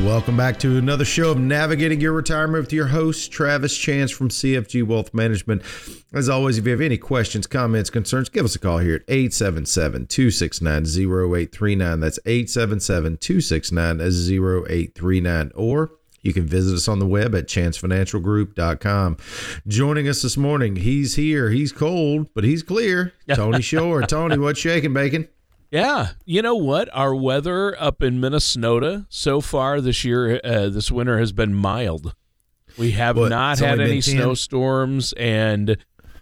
Welcome 0.00 0.36
back 0.36 0.58
to 0.60 0.78
another 0.78 1.04
show 1.04 1.30
of 1.30 1.38
Navigating 1.38 2.00
Your 2.00 2.12
Retirement 2.12 2.64
with 2.64 2.72
your 2.72 2.86
host, 2.86 3.30
Travis 3.30 3.76
Chance 3.76 4.10
from 4.10 4.30
CFG 4.30 4.84
Wealth 4.84 5.12
Management. 5.12 5.62
As 6.12 6.28
always, 6.28 6.58
if 6.58 6.64
you 6.64 6.70
have 6.72 6.80
any 6.80 6.96
questions, 6.96 7.46
comments, 7.46 7.90
concerns, 7.90 8.28
give 8.28 8.44
us 8.44 8.54
a 8.54 8.58
call 8.58 8.78
here 8.78 8.96
at 8.96 9.02
877 9.06 10.06
269 10.06 10.82
0839. 10.84 12.00
That's 12.00 12.18
877 12.24 13.18
269 13.18 14.00
0839. 14.00 15.52
Or 15.54 15.92
you 16.22 16.32
can 16.32 16.46
visit 16.46 16.74
us 16.74 16.88
on 16.88 16.98
the 16.98 17.06
web 17.06 17.34
at 17.34 17.46
chancefinancialgroup.com. 17.46 19.16
Joining 19.66 20.08
us 20.08 20.22
this 20.22 20.36
morning, 20.36 20.76
he's 20.76 21.16
here. 21.16 21.50
He's 21.50 21.70
cold, 21.70 22.28
but 22.34 22.44
he's 22.44 22.62
clear. 22.62 23.12
Tony 23.34 23.60
Shore. 23.60 24.02
Tony, 24.02 24.38
what's 24.38 24.60
shaking, 24.60 24.94
bacon? 24.94 25.28
Yeah, 25.72 26.10
you 26.26 26.42
know 26.42 26.54
what? 26.54 26.90
Our 26.92 27.14
weather 27.14 27.74
up 27.80 28.02
in 28.02 28.20
Minnesota 28.20 29.06
so 29.08 29.40
far 29.40 29.80
this 29.80 30.04
year, 30.04 30.38
uh, 30.44 30.68
this 30.68 30.92
winter 30.92 31.18
has 31.18 31.32
been 31.32 31.54
mild. 31.54 32.14
We 32.76 32.90
have 32.90 33.16
not 33.16 33.58
had 33.58 33.80
any 33.80 34.02
snowstorms, 34.02 35.14
and 35.14 35.78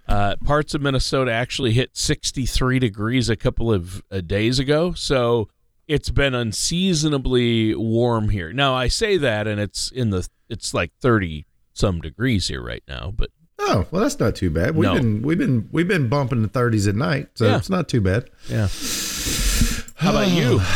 uh, 0.07 0.37
parts 0.45 0.73
of 0.75 0.83
Minnesota 0.83 1.33
actually 1.33 1.73
hit 1.73 1.97
63 1.97 2.79
degrees 2.79 3.29
a 3.29 3.35
couple 3.35 3.73
of 3.73 4.05
uh, 4.13 4.21
days 4.21 4.61
ago. 4.61 4.93
So 4.93 5.49
it's 5.89 6.11
been 6.11 6.33
unseasonably 6.33 7.75
warm 7.75 8.29
here. 8.29 8.53
Now 8.53 8.77
I 8.77 8.87
say 8.87 9.17
that, 9.17 9.49
and 9.49 9.61
it's 9.61 9.91
in 9.91 10.11
the 10.11 10.29
it's 10.49 10.73
like 10.73 10.93
30 11.01 11.45
some 11.73 12.01
degrees 12.01 12.47
here 12.47 12.63
right 12.63 12.85
now, 12.87 13.13
but 13.17 13.31
Oh 13.63 13.87
well, 13.91 14.03
that's 14.03 14.19
not 14.19 14.35
too 14.37 14.51
bad. 14.51 14.75
We've 14.75 14.89
no. 14.89 14.95
been 14.95 15.23
we've 15.23 15.39
been 15.39 15.69
we've 15.71 15.89
been 15.89 16.09
bumping 16.09 16.43
the 16.43 16.49
thirties 16.49 16.89
at 16.89 16.95
night, 16.95 17.29
so 17.35 17.47
yeah. 17.47 17.57
it's 17.57 17.71
not 17.71 17.89
too 17.89 18.01
bad. 18.01 18.31
Yeah. 18.49 18.69
How 19.97 20.11
about 20.11 20.31
you? 20.31 20.61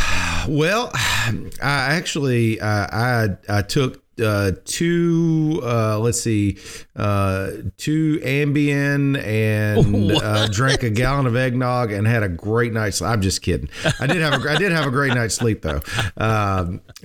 Well, 0.47 0.91
I 0.93 1.47
actually 1.63 2.61
uh, 2.61 2.67
I 2.93 3.29
I 3.49 3.63
took 3.63 4.04
uh, 4.23 4.53
two 4.65 5.61
uh, 5.63 5.99
let's 5.99 6.21
see 6.21 6.59
uh, 6.97 7.51
two 7.77 8.21
Ambien 8.23 9.21
and 9.23 10.13
uh, 10.23 10.47
drank 10.49 10.83
a 10.83 10.91
gallon 10.91 11.27
of 11.27 11.35
eggnog 11.35 11.91
and 11.91 12.07
had 12.07 12.23
a 12.23 12.29
great 12.29 12.73
night's. 12.73 13.03
I'm 13.03 13.21
just 13.21 13.43
kidding. 13.43 13.69
I 13.99 14.07
did 14.07 14.23
have 14.23 14.45
a 14.45 14.51
I 14.51 14.57
did 14.57 14.73
have 14.73 14.87
a 14.87 14.91
great 14.91 15.15
night's 15.15 15.35
sleep 15.35 15.63
though. 15.63 15.81
Um, 16.17 16.81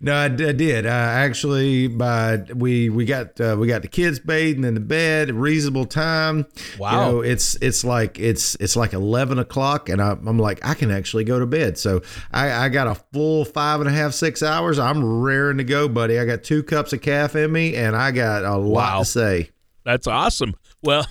no, 0.00 0.14
I, 0.14 0.24
I, 0.24 0.28
did. 0.28 0.86
Uh, 0.86 0.88
actually, 0.90 1.88
by 1.88 2.38
we 2.54 2.90
we 2.90 3.04
got 3.04 3.40
uh, 3.40 3.56
we 3.58 3.66
got 3.66 3.82
the 3.82 3.88
kids 3.88 4.18
bathing 4.18 4.64
in 4.64 4.74
the 4.74 4.80
bed 4.80 5.30
reasonable 5.30 5.86
time. 5.86 6.46
Wow. 6.78 6.90
You 6.90 6.96
know, 6.96 7.20
it's 7.22 7.56
it's 7.62 7.84
like 7.84 8.18
it's 8.18 8.54
it's 8.56 8.76
like 8.76 8.92
eleven 8.92 9.38
o'clock, 9.38 9.88
and 9.88 10.02
I, 10.02 10.12
am 10.12 10.38
like 10.38 10.64
I 10.66 10.74
can 10.74 10.90
actually 10.90 11.24
go 11.24 11.38
to 11.38 11.46
bed. 11.46 11.78
So 11.78 12.02
I, 12.30 12.66
I 12.66 12.68
got 12.68 12.86
a 12.86 12.94
full 13.12 13.44
five 13.44 13.80
and 13.80 13.88
a 13.88 13.92
half 13.92 14.12
six 14.12 14.42
hours. 14.42 14.78
I'm 14.78 15.22
raring 15.22 15.58
to 15.58 15.64
go, 15.64 15.88
buddy. 16.02 16.18
I 16.18 16.24
got 16.24 16.42
two 16.42 16.64
cups 16.64 16.92
of 16.92 17.00
caffeine 17.00 17.44
in 17.44 17.52
me, 17.52 17.76
and 17.76 17.94
I 17.94 18.10
got 18.10 18.44
a 18.44 18.56
lot 18.56 18.94
wow. 18.94 18.98
to 19.00 19.04
say. 19.04 19.50
That's 19.84 20.08
awesome. 20.08 20.56
Well, 20.82 21.06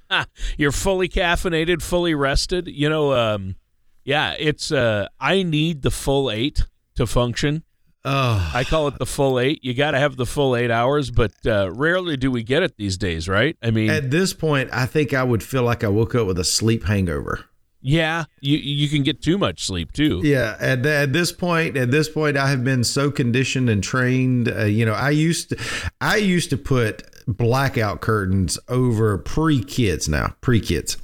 you're 0.56 0.72
fully 0.72 1.10
caffeinated, 1.10 1.82
fully 1.82 2.14
rested. 2.14 2.66
You 2.66 2.88
know, 2.88 3.12
um, 3.12 3.56
yeah, 4.02 4.34
it's 4.38 4.72
uh, 4.72 5.08
I 5.18 5.42
need 5.42 5.82
the 5.82 5.90
full 5.90 6.30
eight 6.30 6.64
to 6.94 7.06
function. 7.06 7.64
Oh. 8.02 8.50
I 8.54 8.64
call 8.64 8.88
it 8.88 8.96
the 8.98 9.04
full 9.04 9.38
eight. 9.38 9.62
You 9.62 9.74
got 9.74 9.90
to 9.90 9.98
have 9.98 10.16
the 10.16 10.24
full 10.24 10.56
eight 10.56 10.70
hours, 10.70 11.10
but 11.10 11.32
uh, 11.44 11.70
rarely 11.70 12.16
do 12.16 12.30
we 12.30 12.42
get 12.42 12.62
it 12.62 12.78
these 12.78 12.96
days, 12.96 13.28
right? 13.28 13.58
I 13.62 13.70
mean, 13.70 13.90
at 13.90 14.10
this 14.10 14.32
point, 14.32 14.70
I 14.72 14.86
think 14.86 15.12
I 15.12 15.22
would 15.22 15.42
feel 15.42 15.64
like 15.64 15.84
I 15.84 15.88
woke 15.88 16.14
up 16.14 16.26
with 16.26 16.38
a 16.38 16.44
sleep 16.44 16.84
hangover. 16.84 17.44
Yeah, 17.82 18.24
you 18.40 18.58
you 18.58 18.88
can 18.88 19.02
get 19.02 19.22
too 19.22 19.38
much 19.38 19.64
sleep 19.64 19.92
too. 19.92 20.20
Yeah, 20.22 20.56
at, 20.60 20.84
at 20.84 21.12
this 21.12 21.32
point, 21.32 21.76
at 21.76 21.90
this 21.90 22.08
point, 22.08 22.36
I 22.36 22.48
have 22.50 22.62
been 22.62 22.84
so 22.84 23.10
conditioned 23.10 23.70
and 23.70 23.82
trained. 23.82 24.50
Uh, 24.50 24.64
you 24.64 24.84
know, 24.84 24.92
I 24.92 25.10
used 25.10 25.50
to, 25.50 25.58
I 26.00 26.16
used 26.16 26.50
to 26.50 26.58
put 26.58 27.02
blackout 27.26 28.00
curtains 28.00 28.58
over 28.68 29.16
pre 29.18 29.64
kids 29.64 30.08
now, 30.08 30.34
pre 30.40 30.60
kids. 30.60 30.98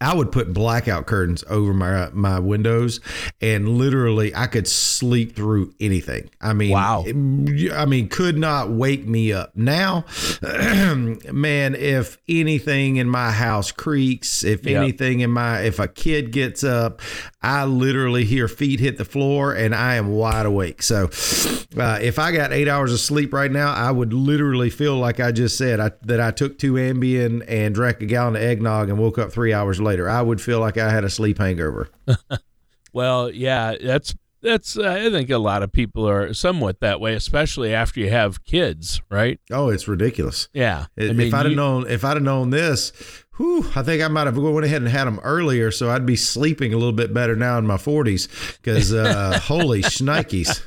I 0.00 0.14
would 0.14 0.32
put 0.32 0.52
blackout 0.52 1.06
curtains 1.06 1.44
over 1.48 1.72
my 1.72 2.10
my 2.12 2.38
windows, 2.38 3.00
and 3.40 3.68
literally 3.78 4.34
I 4.34 4.46
could 4.46 4.68
sleep 4.68 5.34
through 5.34 5.74
anything. 5.80 6.30
I 6.40 6.52
mean, 6.52 6.70
wow. 6.70 7.04
I 7.06 7.86
mean, 7.86 8.08
could 8.08 8.36
not 8.38 8.70
wake 8.70 9.06
me 9.06 9.32
up. 9.32 9.56
Now, 9.56 10.04
man, 10.42 11.74
if 11.74 12.18
anything 12.28 12.96
in 12.96 13.08
my 13.08 13.30
house 13.30 13.72
creaks, 13.72 14.44
if 14.44 14.66
yep. 14.66 14.82
anything 14.82 15.20
in 15.20 15.30
my 15.30 15.60
if 15.62 15.78
a 15.78 15.88
kid 15.88 16.30
gets 16.32 16.62
up, 16.62 17.00
I 17.42 17.64
literally 17.64 18.24
hear 18.24 18.48
feet 18.48 18.80
hit 18.80 18.98
the 18.98 19.04
floor, 19.04 19.54
and 19.54 19.74
I 19.74 19.94
am 19.94 20.08
wide 20.08 20.46
awake. 20.46 20.82
So, 20.82 21.04
uh, 21.76 21.98
if 22.02 22.18
I 22.18 22.32
got 22.32 22.52
eight 22.52 22.68
hours 22.68 22.92
of 22.92 23.00
sleep 23.00 23.32
right 23.32 23.50
now, 23.50 23.72
I 23.72 23.90
would 23.90 24.12
literally 24.12 24.70
feel 24.70 24.96
like 24.96 25.20
I 25.20 25.32
just 25.32 25.56
said 25.56 25.80
I, 25.80 25.92
that 26.02 26.20
I 26.20 26.30
took 26.32 26.58
two 26.58 26.74
Ambien 26.74 27.44
and 27.48 27.74
drank 27.74 28.00
a 28.02 28.06
gallon 28.06 28.36
of 28.36 28.42
eggnog 28.42 28.88
and 28.88 28.98
woke 28.98 29.18
up 29.18 29.32
three 29.32 29.52
hours 29.52 29.80
later. 29.86 30.08
I 30.08 30.20
would 30.20 30.40
feel 30.40 30.60
like 30.60 30.76
I 30.76 30.90
had 30.90 31.04
a 31.04 31.10
sleep 31.10 31.38
hangover. 31.38 31.88
well, 32.92 33.30
yeah, 33.30 33.76
that's 33.80 34.14
that's 34.42 34.78
uh, 34.78 34.88
I 34.88 35.10
think 35.10 35.30
a 35.30 35.38
lot 35.38 35.62
of 35.62 35.72
people 35.72 36.08
are 36.08 36.34
somewhat 36.34 36.80
that 36.80 37.00
way, 37.00 37.14
especially 37.14 37.74
after 37.74 38.00
you 38.00 38.10
have 38.10 38.44
kids, 38.44 39.00
right? 39.10 39.40
Oh, 39.50 39.70
it's 39.70 39.88
ridiculous. 39.88 40.48
Yeah. 40.52 40.86
I 40.98 41.12
mean, 41.12 41.20
if 41.28 41.34
I'd 41.34 41.44
you, 41.44 41.50
have 41.50 41.56
known 41.56 41.86
if 41.88 42.04
I'd 42.04 42.16
have 42.16 42.22
known 42.22 42.50
this, 42.50 42.92
whew, 43.36 43.68
I 43.74 43.82
think 43.82 44.02
I 44.02 44.08
might 44.08 44.26
have 44.26 44.36
went 44.36 44.66
ahead 44.66 44.82
and 44.82 44.90
had 44.90 45.06
them 45.06 45.20
earlier, 45.22 45.70
so 45.70 45.90
I'd 45.90 46.06
be 46.06 46.16
sleeping 46.16 46.74
a 46.74 46.76
little 46.76 46.92
bit 46.92 47.14
better 47.14 47.34
now 47.34 47.58
in 47.58 47.66
my 47.66 47.78
forties. 47.78 48.28
Because 48.62 48.92
uh, 48.92 49.38
holy 49.42 49.82
shnikes. 49.82 50.62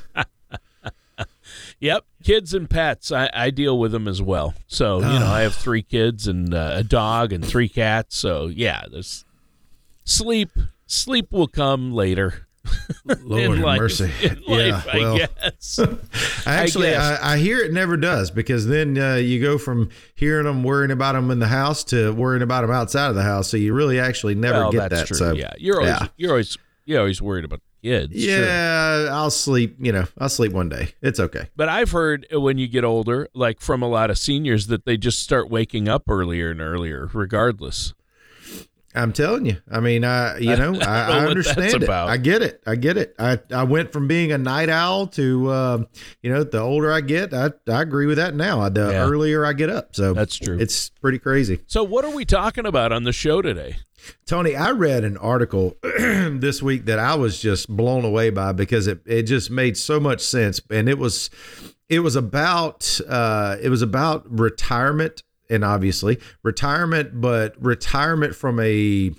Yep, 1.80 2.04
kids 2.22 2.54
and 2.54 2.68
pets. 2.68 3.12
I, 3.12 3.30
I 3.32 3.50
deal 3.50 3.78
with 3.78 3.92
them 3.92 4.08
as 4.08 4.20
well. 4.22 4.54
So 4.66 4.98
you 4.98 5.18
know, 5.18 5.26
I 5.26 5.42
have 5.42 5.54
three 5.54 5.82
kids 5.82 6.26
and 6.26 6.54
uh, 6.54 6.72
a 6.76 6.82
dog 6.82 7.32
and 7.32 7.44
three 7.44 7.68
cats. 7.68 8.16
So 8.16 8.46
yeah, 8.46 8.84
this 8.90 9.24
sleep 10.04 10.50
sleep 10.86 11.32
will 11.32 11.48
come 11.48 11.92
later. 11.92 12.46
Lord 13.22 13.58
have 13.58 13.78
mercy. 13.78 14.04
Life, 14.04 14.38
yeah, 14.46 14.82
well, 14.94 15.14
I 15.16 15.18
guess. 15.18 15.80
actually, 16.46 16.88
I, 16.88 16.92
guess. 16.92 17.20
I, 17.22 17.32
I, 17.32 17.38
hear 17.38 17.60
it 17.60 17.72
never 17.72 17.96
does 17.96 18.30
because 18.30 18.66
then 18.66 18.98
uh, 18.98 19.14
you 19.14 19.40
go 19.40 19.56
from 19.56 19.88
hearing 20.14 20.44
them 20.44 20.62
worrying 20.62 20.90
about 20.90 21.14
them 21.14 21.30
in 21.30 21.38
the 21.38 21.48
house 21.48 21.82
to 21.84 22.12
worrying 22.12 22.42
about 22.42 22.60
them 22.60 22.70
outside 22.70 23.08
of 23.08 23.14
the 23.14 23.22
house. 23.22 23.48
So 23.48 23.56
you 23.56 23.72
really 23.72 23.98
actually 23.98 24.34
never 24.34 24.58
well, 24.58 24.72
get 24.72 24.90
that. 24.90 25.06
True. 25.06 25.16
So 25.16 25.32
yeah, 25.32 25.52
you're 25.56 25.80
always 25.80 26.00
yeah. 26.00 26.08
you're 26.18 26.30
always 26.32 26.58
you're 26.84 27.00
always 27.00 27.22
worried 27.22 27.46
about 27.46 27.60
kids. 27.82 28.12
Yeah, 28.14 28.36
sure. 28.36 29.10
I'll 29.10 29.30
sleep. 29.30 29.76
You 29.80 29.92
know, 29.92 30.04
I'll 30.18 30.28
sleep 30.28 30.52
one 30.52 30.68
day. 30.68 30.94
It's 31.02 31.20
okay. 31.20 31.48
But 31.56 31.68
I've 31.68 31.90
heard 31.90 32.26
when 32.32 32.58
you 32.58 32.68
get 32.68 32.84
older, 32.84 33.28
like 33.34 33.60
from 33.60 33.82
a 33.82 33.88
lot 33.88 34.10
of 34.10 34.18
seniors, 34.18 34.68
that 34.68 34.84
they 34.84 34.96
just 34.96 35.20
start 35.20 35.50
waking 35.50 35.88
up 35.88 36.04
earlier 36.08 36.50
and 36.50 36.60
earlier, 36.60 37.10
regardless. 37.12 37.94
I'm 38.94 39.12
telling 39.12 39.46
you. 39.46 39.56
I 39.70 39.78
mean, 39.78 40.04
I 40.04 40.38
you 40.38 40.56
know, 40.56 40.74
I, 40.80 40.84
I, 40.84 41.18
I 41.18 41.26
understand 41.26 41.82
it. 41.82 41.88
I 41.88 42.16
get 42.16 42.42
it. 42.42 42.62
I 42.66 42.74
get 42.74 42.96
it. 42.96 43.14
I, 43.18 43.38
I 43.52 43.62
went 43.62 43.92
from 43.92 44.08
being 44.08 44.32
a 44.32 44.38
night 44.38 44.68
owl 44.68 45.06
to 45.08 45.48
uh, 45.48 45.84
you 46.22 46.32
know, 46.32 46.42
the 46.42 46.58
older 46.58 46.92
I 46.92 47.00
get, 47.00 47.32
I, 47.32 47.50
I 47.68 47.82
agree 47.82 48.06
with 48.06 48.16
that 48.16 48.34
now. 48.34 48.68
The 48.68 48.90
yeah. 48.90 49.04
earlier 49.04 49.46
I 49.46 49.52
get 49.52 49.70
up. 49.70 49.94
So 49.94 50.12
That's 50.12 50.36
true. 50.36 50.58
It's 50.58 50.90
pretty 50.90 51.18
crazy. 51.18 51.60
So 51.66 51.84
what 51.84 52.04
are 52.04 52.10
we 52.14 52.24
talking 52.24 52.66
about 52.66 52.90
on 52.90 53.04
the 53.04 53.12
show 53.12 53.42
today? 53.42 53.76
Tony, 54.26 54.56
I 54.56 54.70
read 54.70 55.04
an 55.04 55.16
article 55.16 55.76
this 55.82 56.62
week 56.62 56.84
that 56.86 56.98
I 56.98 57.14
was 57.14 57.40
just 57.40 57.68
blown 57.68 58.04
away 58.04 58.30
by 58.30 58.52
because 58.52 58.86
it, 58.86 59.00
it 59.06 59.22
just 59.22 59.50
made 59.50 59.76
so 59.76 60.00
much 60.00 60.20
sense. 60.20 60.60
And 60.70 60.88
it 60.88 60.98
was 60.98 61.30
it 61.88 62.00
was 62.00 62.16
about 62.16 63.00
uh, 63.08 63.56
it 63.60 63.68
was 63.68 63.82
about 63.82 64.24
retirement 64.30 65.22
and 65.48 65.64
obviously 65.64 66.18
retirement, 66.42 67.20
but 67.20 67.60
retirement 67.62 68.34
from 68.34 68.60
a 68.60 69.12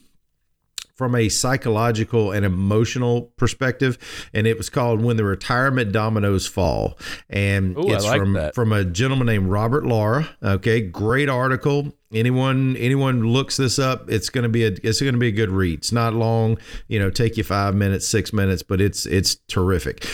from 1.01 1.15
a 1.15 1.29
psychological 1.29 2.31
and 2.31 2.45
emotional 2.45 3.23
perspective, 3.35 3.97
and 4.35 4.45
it 4.45 4.55
was 4.55 4.69
called 4.69 5.01
"When 5.01 5.17
the 5.17 5.23
Retirement 5.23 5.91
Dominoes 5.91 6.45
Fall," 6.45 6.95
and 7.27 7.75
Ooh, 7.75 7.91
it's 7.91 8.05
like 8.05 8.19
from 8.19 8.33
that. 8.33 8.53
from 8.53 8.71
a 8.71 8.85
gentleman 8.85 9.25
named 9.25 9.47
Robert 9.47 9.83
Laura. 9.83 10.29
Okay, 10.43 10.79
great 10.79 11.27
article. 11.27 11.91
Anyone 12.13 12.77
anyone 12.77 13.23
looks 13.23 13.57
this 13.57 13.79
up, 13.79 14.11
it's 14.11 14.29
going 14.29 14.43
to 14.43 14.49
be 14.49 14.63
a 14.63 14.75
it's 14.83 15.01
going 15.01 15.15
to 15.15 15.19
be 15.19 15.29
a 15.29 15.31
good 15.31 15.49
read. 15.49 15.79
It's 15.79 15.91
not 15.91 16.13
long, 16.13 16.59
you 16.87 16.99
know, 16.99 17.09
take 17.09 17.35
you 17.35 17.43
five 17.43 17.73
minutes, 17.73 18.07
six 18.07 18.31
minutes, 18.31 18.61
but 18.61 18.79
it's 18.79 19.07
it's 19.07 19.37
terrific. 19.47 20.05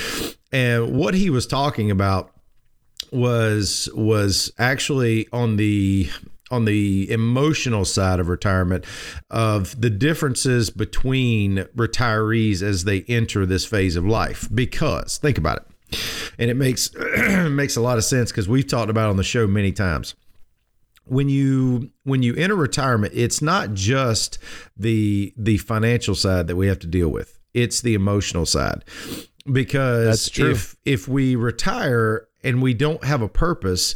And 0.53 0.95
what 0.95 1.15
he 1.15 1.29
was 1.29 1.45
talking 1.45 1.91
about 1.91 2.31
was 3.11 3.89
was 3.93 4.53
actually 4.57 5.27
on 5.33 5.57
the 5.57 6.09
on 6.49 6.65
the 6.65 7.09
emotional 7.11 7.85
side 7.85 8.19
of 8.19 8.27
retirement 8.27 8.85
of 9.29 9.79
the 9.79 9.89
differences 9.89 10.69
between 10.69 11.57
retirees 11.75 12.61
as 12.61 12.83
they 12.83 13.01
enter 13.03 13.45
this 13.45 13.65
phase 13.65 13.95
of 13.95 14.05
life. 14.05 14.47
Because 14.53 15.17
think 15.17 15.37
about 15.37 15.57
it. 15.57 15.67
And 16.37 16.49
it 16.49 16.55
makes 16.55 16.93
makes 17.49 17.75
a 17.75 17.81
lot 17.81 17.97
of 17.97 18.03
sense 18.03 18.31
because 18.31 18.47
we've 18.47 18.67
talked 18.67 18.89
about 18.89 19.07
it 19.07 19.11
on 19.11 19.17
the 19.17 19.23
show 19.23 19.47
many 19.47 19.71
times. 19.71 20.15
When 21.05 21.29
you 21.29 21.91
when 22.03 22.23
you 22.23 22.35
enter 22.35 22.55
retirement 22.55 23.13
it's 23.15 23.41
not 23.41 23.73
just 23.73 24.37
the 24.75 25.33
the 25.37 25.57
financial 25.57 26.15
side 26.15 26.47
that 26.47 26.55
we 26.55 26.67
have 26.67 26.79
to 26.79 26.87
deal 26.87 27.09
with. 27.09 27.39
It's 27.53 27.81
the 27.81 27.93
emotional 27.93 28.45
side. 28.45 28.83
Because 29.51 30.05
That's 30.05 30.29
true. 30.29 30.51
if 30.51 30.75
if 30.83 31.07
we 31.07 31.35
retire 31.35 32.27
and 32.43 32.61
we 32.61 32.73
don't 32.73 33.03
have 33.03 33.21
a 33.21 33.29
purpose 33.29 33.95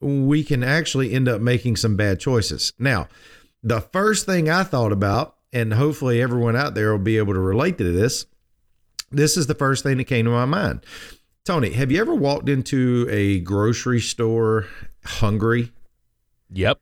we 0.00 0.42
can 0.42 0.62
actually 0.62 1.12
end 1.12 1.28
up 1.28 1.40
making 1.40 1.76
some 1.76 1.96
bad 1.96 2.18
choices. 2.20 2.72
Now 2.78 3.08
the 3.62 3.80
first 3.80 4.26
thing 4.26 4.48
i 4.48 4.62
thought 4.62 4.92
about 4.92 5.36
and 5.52 5.74
hopefully 5.74 6.22
everyone 6.22 6.56
out 6.56 6.74
there 6.74 6.92
will 6.92 6.98
be 6.98 7.18
able 7.18 7.34
to 7.34 7.40
relate 7.40 7.76
to 7.78 7.92
this 7.92 8.26
this 9.10 9.36
is 9.36 9.48
the 9.48 9.54
first 9.54 9.82
thing 9.82 9.96
that 9.96 10.04
came 10.04 10.24
to 10.24 10.30
my 10.30 10.44
mind. 10.44 10.86
Tony 11.44 11.70
have 11.70 11.90
you 11.90 12.00
ever 12.00 12.14
walked 12.14 12.48
into 12.48 13.06
a 13.10 13.40
grocery 13.40 14.00
store 14.00 14.66
hungry? 15.04 15.72
Yep. 16.52 16.80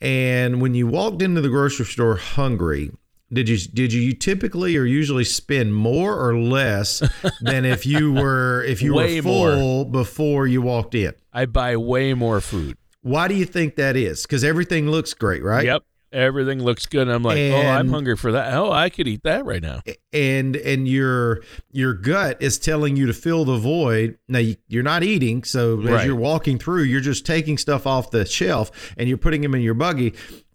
and 0.00 0.60
when 0.60 0.74
you 0.74 0.86
walked 0.86 1.22
into 1.22 1.40
the 1.40 1.48
grocery 1.48 1.86
store 1.86 2.16
hungry, 2.16 2.90
did 3.34 3.48
you 3.48 3.58
did 3.58 3.92
you 3.92 4.00
you 4.00 4.12
typically 4.14 4.76
or 4.76 4.84
usually 4.84 5.24
spend 5.24 5.74
more 5.74 6.18
or 6.18 6.38
less 6.38 7.02
than 7.40 7.64
if 7.64 7.84
you 7.84 8.12
were 8.22 8.62
if 8.64 8.80
you 8.80 8.94
were 8.94 9.22
full 9.22 9.84
before 9.84 10.46
you 10.46 10.62
walked 10.62 10.94
in? 10.94 11.12
I 11.32 11.46
buy 11.46 11.76
way 11.76 12.14
more 12.14 12.40
food. 12.40 12.76
Why 13.02 13.28
do 13.28 13.34
you 13.34 13.44
think 13.44 13.76
that 13.76 13.96
is? 13.96 14.22
Because 14.22 14.44
everything 14.44 14.88
looks 14.90 15.12
great, 15.12 15.42
right? 15.42 15.64
Yep. 15.66 15.82
Everything 16.14 16.62
looks 16.62 16.86
good. 16.86 17.08
I'm 17.08 17.24
like, 17.24 17.36
oh, 17.38 17.56
I'm 17.60 17.88
hungry 17.88 18.16
for 18.16 18.30
that. 18.32 18.54
Oh, 18.54 18.70
I 18.70 18.88
could 18.88 19.08
eat 19.08 19.24
that 19.24 19.44
right 19.44 19.60
now. 19.60 19.80
and 20.12 20.54
and 20.54 20.86
your 20.86 21.42
your 21.72 21.92
gut 21.92 22.40
is 22.40 22.56
telling 22.56 22.96
you 22.96 23.06
to 23.06 23.12
fill 23.12 23.44
the 23.44 23.56
void. 23.56 24.16
Now 24.28 24.38
you, 24.38 24.54
you're 24.68 24.84
not 24.84 25.02
eating, 25.02 25.42
so 25.42 25.80
as 25.88 26.06
you're 26.06 26.14
walking 26.14 26.56
through, 26.56 26.84
you're 26.84 27.00
just 27.00 27.26
taking 27.26 27.58
stuff 27.58 27.84
off 27.84 28.12
the 28.12 28.24
shelf 28.24 28.94
and 28.96 29.08
you're 29.08 29.18
putting 29.18 29.40
them 29.42 29.56
in 29.56 29.60
your 29.62 29.74
buggy. 29.74 30.14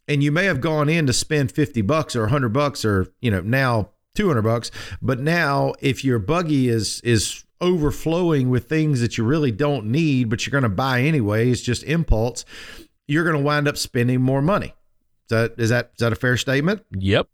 And 0.10 0.22
you 0.22 0.32
may 0.32 0.46
have 0.46 0.60
gone 0.60 0.90
in 0.90 1.08
to 1.08 1.14
spend 1.14 1.52
fifty 1.52 1.82
bucks 1.82 2.16
or 2.16 2.28
hundred 2.28 2.50
bucks 2.50 2.84
or 2.84 3.08
you 3.22 3.32
know 3.32 3.40
now 3.42 3.92
two 4.16 4.28
hundred 4.28 4.42
bucks, 4.42 4.72
but 5.02 5.20
now 5.20 5.74
if 5.80 6.04
your 6.04 6.20
buggy 6.20 6.68
is 6.68 7.00
is 7.02 7.46
overflowing 7.62 8.50
with 8.50 8.68
things 8.68 9.02
that 9.02 9.18
you 9.18 9.24
really 9.24 9.52
don't 9.52 9.86
need, 9.86 10.30
but 10.30 10.46
you're 10.46 10.52
going 10.52 10.64
to 10.64 10.70
buy 10.70 11.02
anyway, 11.02 11.50
it's 11.50 11.62
just 11.62 11.84
impulse. 11.84 12.46
You're 13.08 13.24
going 13.24 13.36
to 13.36 13.44
wind 13.44 13.68
up 13.68 13.78
spending 13.78 14.22
more 14.22 14.42
money. 14.42 14.68
Is 14.68 15.30
that 15.30 15.54
is 15.58 15.70
that 15.70 15.92
is 15.94 16.00
that 16.00 16.12
a 16.12 16.16
fair 16.16 16.38
statement? 16.38 16.84
Yep. 16.92 17.28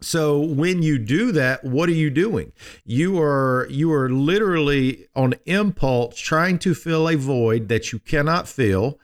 So 0.00 0.40
when 0.40 0.82
you 0.82 0.98
do 0.98 1.30
that, 1.32 1.64
what 1.64 1.88
are 1.88 1.94
you 1.94 2.10
doing? 2.10 2.52
You 2.84 3.20
are 3.20 3.66
you 3.70 3.92
are 3.92 4.10
literally 4.10 5.06
on 5.14 5.34
impulse 5.46 6.18
trying 6.18 6.58
to 6.60 6.74
fill 6.74 7.08
a 7.08 7.16
void 7.16 7.68
that 7.68 7.92
you 7.92 8.00
cannot 8.00 8.48
fill. 8.48 8.98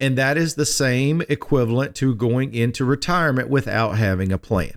And 0.00 0.18
that 0.18 0.36
is 0.36 0.54
the 0.54 0.66
same 0.66 1.22
equivalent 1.28 1.94
to 1.96 2.14
going 2.14 2.54
into 2.54 2.84
retirement 2.84 3.48
without 3.48 3.96
having 3.96 4.32
a 4.32 4.38
plan. 4.38 4.72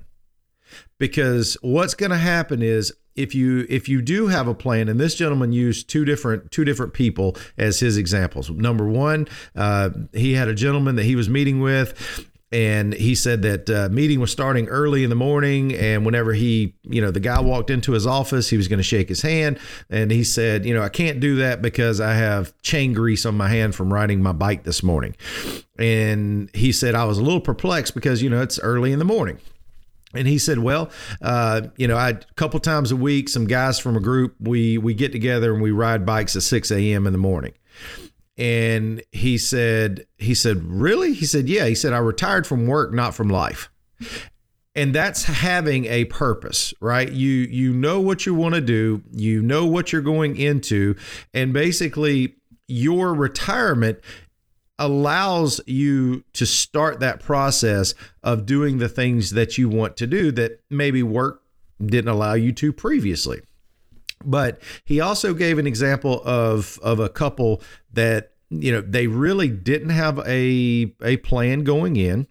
Because 1.00 1.58
what's 1.62 1.94
going 1.94 2.12
to 2.12 2.18
happen 2.18 2.62
is 2.62 2.94
if 3.16 3.34
you 3.34 3.66
if 3.68 3.90
you 3.90 4.02
do 4.02 4.28
have 4.28 4.48
a 4.48 4.54
plan, 4.54 4.88
and 4.88 5.00
this 5.00 5.16
gentleman 5.16 5.52
used 5.52 5.90
two 5.90 6.06
different 6.06 6.52
two 6.52 6.64
different 6.64 6.94
people 6.94 7.36
as 7.58 7.80
his 7.80 7.98
examples. 7.98 8.50
Number 8.50 8.88
one, 8.88 9.28
uh, 9.56 9.90
he 10.14 10.34
had 10.34 10.48
a 10.48 10.54
gentleman 10.54 10.96
that 10.96 11.04
he 11.04 11.16
was 11.16 11.28
meeting 11.28 11.60
with, 11.60 12.30
and 12.52 12.94
he 12.94 13.14
said 13.14 13.42
that 13.42 13.70
uh, 13.70 13.90
meeting 13.92 14.20
was 14.20 14.32
starting 14.32 14.68
early 14.68 15.04
in 15.04 15.10
the 15.10 15.16
morning 15.16 15.74
and 15.76 16.06
whenever 16.06 16.34
he 16.34 16.76
you 16.84 17.02
know 17.02 17.12
the 17.12 17.20
guy 17.20 17.42
walked 17.42 17.70
into 17.70 17.92
his 17.92 18.08
office 18.08 18.50
he 18.50 18.58
was 18.58 18.68
going 18.68 18.78
to 18.78 18.84
shake 18.84 19.10
his 19.10 19.22
hand 19.22 19.60
and 19.90 20.12
he 20.12 20.24
said 20.24 20.66
you 20.66 20.74
know 20.74 20.82
i 20.82 20.90
can't 20.90 21.20
do 21.20 21.36
that 21.36 21.62
because 21.62 22.00
i 22.00 22.14
have 22.14 22.54
chain 22.62 22.94
grease 22.94 23.26
on 23.26 23.36
my 23.36 23.50
hand 23.50 23.76
from 23.76 23.94
riding 23.94 24.22
my 24.22 24.32
bike 24.32 24.64
this 24.64 24.82
morning 24.82 25.16
and 25.78 26.50
he 26.54 26.72
said 26.72 26.96
i 26.96 27.04
was 27.04 27.18
a 27.18 27.24
little 27.24 27.42
perplexed 27.42 27.94
because 27.94 28.22
you 28.22 28.30
know 28.30 28.42
it's 28.42 28.60
early 28.60 28.92
in 28.94 29.00
the 29.00 29.06
morning 29.06 29.40
and 30.14 30.26
he 30.26 30.40
said, 30.40 30.60
"Well, 30.60 30.90
uh, 31.22 31.64
you 31.76 31.86
know, 31.86 31.98
I 31.98 32.10
a 32.12 32.34
couple 32.36 32.62
times 32.62 32.92
a 32.92 32.96
week, 32.96 33.28
some 33.28 33.46
guys 33.46 33.78
from 33.78 33.98
a 33.98 34.00
group, 34.00 34.36
we 34.40 34.78
we 34.78 34.94
get 34.94 35.12
together 35.12 35.54
and 35.54 35.62
we 35.62 35.72
ride 35.72 36.06
bikes 36.06 36.36
at 36.38 36.44
6 36.44 36.72
a.m. 36.72 37.06
in 37.06 37.12
the 37.12 37.20
morning." 37.20 37.54
And 38.38 39.02
he 39.12 39.38
said, 39.38 40.06
he 40.18 40.36
said, 40.36 40.64
"Really?" 40.64 41.14
He 41.14 41.26
said, 41.26 41.50
"Yeah." 41.50 41.66
He 41.66 41.76
said, 41.76 41.94
"I 41.94 41.98
retired 41.98 42.46
from 42.46 42.68
work, 42.68 42.94
not 42.94 43.16
from 43.16 43.30
life." 43.30 43.70
And 44.76 44.94
that's 44.94 45.24
having 45.24 45.86
a 45.86 46.06
purpose, 46.06 46.72
right? 46.80 47.12
You 47.12 47.32
you 47.32 47.74
know 47.74 48.00
what 48.00 48.28
you 48.28 48.36
want 48.36 48.54
to 48.54 48.62
do, 48.62 49.02
you 49.12 49.42
know 49.42 49.66
what 49.66 49.92
you're 49.92 50.04
going 50.04 50.38
into, 50.38 50.96
and 51.34 51.52
basically 51.52 52.36
your 52.68 53.14
retirement 53.16 54.00
allows 54.80 55.60
you 55.66 56.24
to 56.34 56.46
start 56.46 57.00
that 57.00 57.20
process 57.20 57.96
of 58.22 58.46
doing 58.46 58.78
the 58.78 58.90
things 58.90 59.32
that 59.32 59.58
you 59.58 59.68
want 59.68 59.98
to 59.98 60.06
do 60.06 60.32
that 60.32 60.60
maybe 60.70 61.02
work 61.02 61.42
didn't 61.84 62.10
allow 62.10 62.34
you 62.34 62.52
to 62.52 62.72
previously. 62.72 63.42
But 64.26 64.62
he 64.84 65.00
also 65.00 65.34
gave 65.34 65.58
an 65.58 65.68
example 65.68 66.22
of 66.26 66.80
of 66.82 67.00
a 67.00 67.10
couple 67.10 67.62
that 67.94 68.32
you 68.50 68.72
know 68.72 68.82
they 68.82 69.08
really 69.08 69.50
didn't 69.50 69.90
have 69.90 70.20
a 70.28 70.94
a 71.04 71.18
plan 71.18 71.64
going 71.64 71.96
in. 71.96 72.28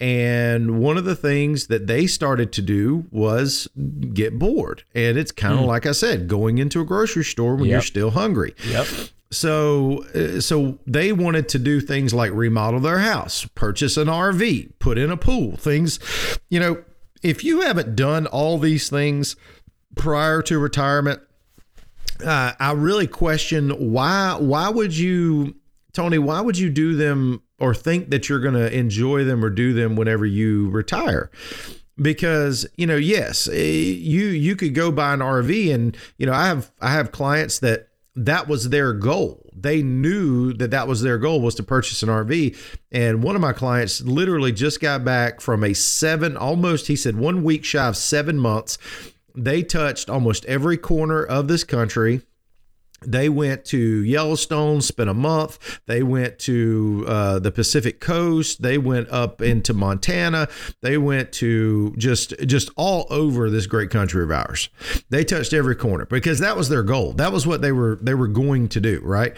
And 0.00 0.78
one 0.78 0.96
of 0.96 1.04
the 1.04 1.16
things 1.16 1.66
that 1.66 1.88
they 1.88 2.06
started 2.06 2.52
to 2.52 2.62
do 2.62 3.06
was 3.10 3.66
get 4.14 4.38
bored. 4.38 4.84
And 4.94 5.18
it's 5.18 5.32
kind 5.32 5.58
of 5.58 5.64
like 5.66 5.86
I 5.86 5.92
said, 5.92 6.28
going 6.28 6.58
into 6.58 6.80
a 6.80 6.84
grocery 6.84 7.24
store 7.24 7.56
when 7.56 7.68
you're 7.68 7.82
still 7.82 8.10
hungry 8.12 8.54
Yep. 8.68 8.86
so 9.32 10.04
uh, 10.14 10.40
so 10.40 10.78
they 10.86 11.12
wanted 11.12 11.48
to 11.50 11.58
do 11.58 11.80
things 11.80 12.14
like 12.14 12.30
remodel 12.32 12.80
their 12.80 13.00
house 13.00 13.44
purchase 13.54 13.96
an 13.98 14.06
rv 14.08 14.70
put 14.78 14.96
in 14.96 15.10
a 15.10 15.16
pool 15.18 15.54
things 15.56 15.98
you 16.48 16.58
know 16.58 16.82
if 17.22 17.44
you 17.44 17.60
haven't 17.60 17.94
done 17.94 18.26
all 18.26 18.56
these 18.58 18.88
things 18.88 19.36
prior 19.98 20.40
to 20.42 20.58
retirement 20.58 21.20
uh, 22.24 22.52
i 22.58 22.72
really 22.72 23.06
question 23.06 23.70
why 23.92 24.36
why 24.38 24.68
would 24.68 24.96
you 24.96 25.54
tony 25.92 26.18
why 26.18 26.40
would 26.40 26.56
you 26.56 26.70
do 26.70 26.94
them 26.94 27.42
or 27.58 27.74
think 27.74 28.10
that 28.10 28.28
you're 28.28 28.40
going 28.40 28.54
to 28.54 28.72
enjoy 28.76 29.24
them 29.24 29.44
or 29.44 29.50
do 29.50 29.72
them 29.72 29.96
whenever 29.96 30.24
you 30.24 30.70
retire? 30.70 31.30
Because 32.00 32.66
you 32.76 32.86
know 32.86 32.96
yes 32.96 33.48
eh, 33.48 33.54
you 33.54 34.26
you 34.26 34.54
could 34.54 34.74
go 34.74 34.92
buy 34.92 35.14
an 35.14 35.20
RV 35.20 35.74
and 35.74 35.96
you 36.16 36.26
know 36.26 36.32
I 36.32 36.46
have 36.46 36.70
I 36.80 36.92
have 36.92 37.10
clients 37.10 37.58
that 37.58 37.88
that 38.14 38.46
was 38.46 38.68
their 38.70 38.92
goal. 38.92 39.50
They 39.52 39.82
knew 39.82 40.52
that 40.54 40.70
that 40.70 40.86
was 40.86 41.02
their 41.02 41.18
goal 41.18 41.40
was 41.40 41.56
to 41.56 41.64
purchase 41.64 42.04
an 42.04 42.08
RV 42.08 42.56
and 42.92 43.24
one 43.24 43.34
of 43.34 43.40
my 43.40 43.52
clients 43.52 44.00
literally 44.02 44.52
just 44.52 44.80
got 44.80 45.04
back 45.04 45.40
from 45.40 45.64
a 45.64 45.74
7 45.74 46.36
almost 46.36 46.86
he 46.86 46.94
said 46.94 47.16
1 47.16 47.42
week 47.42 47.64
shy 47.64 47.88
of 47.88 47.96
7 47.96 48.38
months 48.38 48.78
they 49.44 49.62
touched 49.62 50.10
almost 50.10 50.44
every 50.46 50.76
corner 50.76 51.22
of 51.22 51.48
this 51.48 51.64
country 51.64 52.22
they 53.06 53.28
went 53.28 53.64
to 53.66 54.02
Yellowstone, 54.02 54.80
spent 54.80 55.08
a 55.08 55.14
month. 55.14 55.80
They 55.86 56.02
went 56.02 56.38
to 56.40 57.04
uh, 57.06 57.38
the 57.38 57.52
Pacific 57.52 58.00
Coast. 58.00 58.60
They 58.60 58.76
went 58.76 59.08
up 59.10 59.40
into 59.40 59.72
Montana. 59.72 60.48
They 60.82 60.98
went 60.98 61.32
to 61.34 61.94
just 61.96 62.34
just 62.46 62.70
all 62.76 63.06
over 63.08 63.50
this 63.50 63.66
great 63.66 63.90
country 63.90 64.24
of 64.24 64.32
ours. 64.32 64.68
They 65.10 65.24
touched 65.24 65.52
every 65.52 65.76
corner 65.76 66.06
because 66.06 66.40
that 66.40 66.56
was 66.56 66.68
their 66.68 66.82
goal. 66.82 67.12
That 67.12 67.32
was 67.32 67.46
what 67.46 67.62
they 67.62 67.72
were 67.72 67.98
they 68.02 68.14
were 68.14 68.28
going 68.28 68.68
to 68.70 68.80
do, 68.80 69.00
right? 69.04 69.36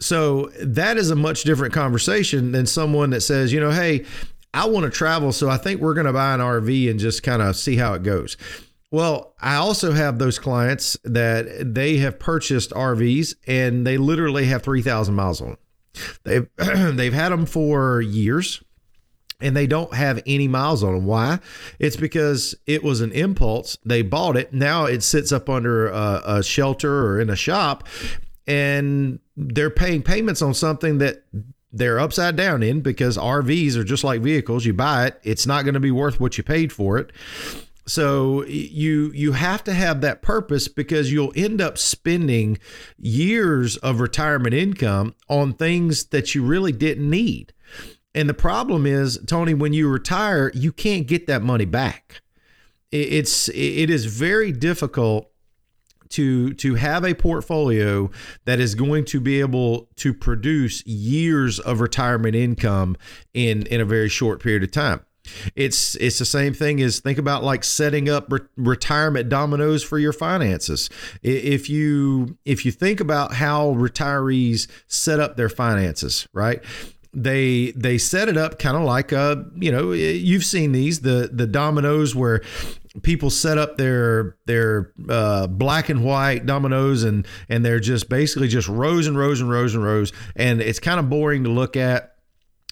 So 0.00 0.50
that 0.60 0.96
is 0.96 1.10
a 1.10 1.16
much 1.16 1.42
different 1.42 1.74
conversation 1.74 2.52
than 2.52 2.66
someone 2.66 3.10
that 3.10 3.22
says, 3.22 3.52
you 3.52 3.60
know, 3.60 3.70
hey, 3.70 4.04
I 4.52 4.66
want 4.66 4.84
to 4.84 4.90
travel, 4.90 5.32
so 5.32 5.50
I 5.50 5.58
think 5.58 5.80
we're 5.80 5.94
going 5.94 6.06
to 6.06 6.12
buy 6.12 6.32
an 6.32 6.40
RV 6.40 6.90
and 6.90 6.98
just 6.98 7.22
kind 7.22 7.42
of 7.42 7.56
see 7.56 7.76
how 7.76 7.92
it 7.92 8.02
goes. 8.02 8.38
Well, 8.90 9.34
I 9.40 9.56
also 9.56 9.92
have 9.92 10.18
those 10.18 10.38
clients 10.38 10.96
that 11.04 11.74
they 11.74 11.96
have 11.98 12.18
purchased 12.18 12.70
RVs 12.70 13.34
and 13.46 13.86
they 13.86 13.98
literally 13.98 14.46
have 14.46 14.62
3,000 14.62 15.14
miles 15.14 15.40
on 15.40 15.48
them. 15.48 15.58
They've 16.24 16.48
they've 16.96 17.12
had 17.12 17.30
them 17.30 17.46
for 17.46 18.00
years. 18.00 18.62
and 19.40 19.54
they 19.54 19.66
don't 19.66 19.92
have 19.92 20.22
any 20.26 20.48
miles 20.48 20.82
on 20.82 20.94
them. 20.94 21.04
Why? 21.04 21.40
It's 21.78 21.96
because 21.96 22.54
it 22.66 22.82
was 22.82 23.00
an 23.02 23.12
impulse. 23.12 23.76
They 23.84 24.02
bought 24.02 24.36
it. 24.36 24.54
Now 24.54 24.86
it 24.86 25.02
sits 25.02 25.30
up 25.30 25.50
under 25.50 25.88
a, 25.88 26.22
a, 26.24 26.42
shelter 26.42 27.06
or 27.06 27.20
in 27.20 27.28
a 27.28 27.36
shop, 27.36 27.86
and 28.46 29.18
they're 29.36 29.68
paying 29.68 30.02
payments 30.02 30.40
on 30.40 30.54
something 30.54 30.98
that 30.98 31.24
they're 31.70 31.98
upside 31.98 32.36
down 32.36 32.62
in 32.62 32.80
because 32.80 33.18
RVs 33.18 33.76
are 33.76 33.84
just 33.84 34.04
like 34.04 34.22
vehicles. 34.22 34.64
You 34.64 34.72
buy 34.72 35.08
it, 35.08 35.20
it's 35.22 35.46
not 35.46 35.64
going 35.64 35.74
to 35.74 35.80
be 35.80 35.90
worth 35.90 36.18
what 36.18 36.38
you 36.38 36.44
paid 36.44 36.72
for 36.72 36.96
it. 36.96 37.12
So 37.86 38.44
you 38.46 39.12
you 39.14 39.32
have 39.32 39.62
to 39.64 39.72
have 39.72 40.00
that 40.00 40.20
purpose 40.20 40.66
because 40.66 41.12
you'll 41.12 41.32
end 41.36 41.60
up 41.60 41.78
spending 41.78 42.58
years 42.98 43.76
of 43.76 44.00
retirement 44.00 44.54
income 44.54 45.14
on 45.28 45.52
things 45.52 46.06
that 46.06 46.34
you 46.34 46.44
really 46.44 46.72
didn't 46.72 47.08
need. 47.08 47.52
And 48.12 48.28
the 48.28 48.34
problem 48.34 48.86
is, 48.86 49.20
Tony, 49.26 49.54
when 49.54 49.72
you 49.72 49.88
retire, 49.88 50.50
you 50.54 50.72
can't 50.72 51.06
get 51.06 51.26
that 51.26 51.42
money 51.42 51.66
back. 51.66 52.22
It's 52.90 53.48
it 53.50 53.90
is 53.90 54.06
very 54.06 54.52
difficult 54.52 55.30
to 56.10 56.54
to 56.54 56.74
have 56.74 57.04
a 57.04 57.14
portfolio 57.14 58.10
that 58.46 58.58
is 58.58 58.74
going 58.74 59.04
to 59.06 59.20
be 59.20 59.40
able 59.40 59.88
to 59.96 60.14
produce 60.14 60.84
years 60.86 61.60
of 61.60 61.80
retirement 61.80 62.34
income 62.34 62.96
in 63.34 63.66
in 63.66 63.80
a 63.80 63.84
very 63.84 64.08
short 64.08 64.42
period 64.42 64.62
of 64.62 64.70
time. 64.70 65.04
It's 65.54 65.94
it's 65.96 66.18
the 66.18 66.24
same 66.24 66.54
thing 66.54 66.80
as 66.80 67.00
think 67.00 67.18
about 67.18 67.44
like 67.44 67.64
setting 67.64 68.08
up 68.08 68.30
re- 68.30 68.40
retirement 68.56 69.28
dominoes 69.28 69.82
for 69.82 69.98
your 69.98 70.12
finances. 70.12 70.90
If 71.22 71.68
you 71.70 72.38
if 72.44 72.64
you 72.64 72.72
think 72.72 73.00
about 73.00 73.34
how 73.34 73.74
retirees 73.74 74.68
set 74.86 75.20
up 75.20 75.36
their 75.36 75.48
finances, 75.48 76.26
right? 76.32 76.62
they 77.18 77.72
they 77.72 77.96
set 77.96 78.28
it 78.28 78.36
up 78.36 78.58
kind 78.58 78.76
of 78.76 78.82
like 78.82 79.10
a 79.10 79.46
you 79.54 79.72
know 79.72 79.92
you've 79.92 80.44
seen 80.44 80.72
these 80.72 81.00
the 81.00 81.30
the 81.32 81.46
dominoes 81.46 82.14
where 82.14 82.42
people 83.02 83.30
set 83.30 83.58
up 83.58 83.76
their 83.78 84.36
their 84.44 84.92
uh, 85.08 85.46
black 85.46 85.88
and 85.88 86.04
white 86.04 86.46
dominoes 86.46 87.04
and 87.04 87.26
and 87.48 87.64
they're 87.64 87.80
just 87.80 88.08
basically 88.08 88.48
just 88.48 88.68
rows 88.68 89.06
and 89.06 89.18
rows 89.18 89.40
and 89.40 89.50
rows 89.50 89.74
and 89.74 89.82
rows 89.82 90.12
and 90.36 90.60
it's 90.60 90.78
kind 90.78 91.00
of 91.00 91.08
boring 91.08 91.44
to 91.44 91.50
look 91.50 91.76
at 91.76 92.15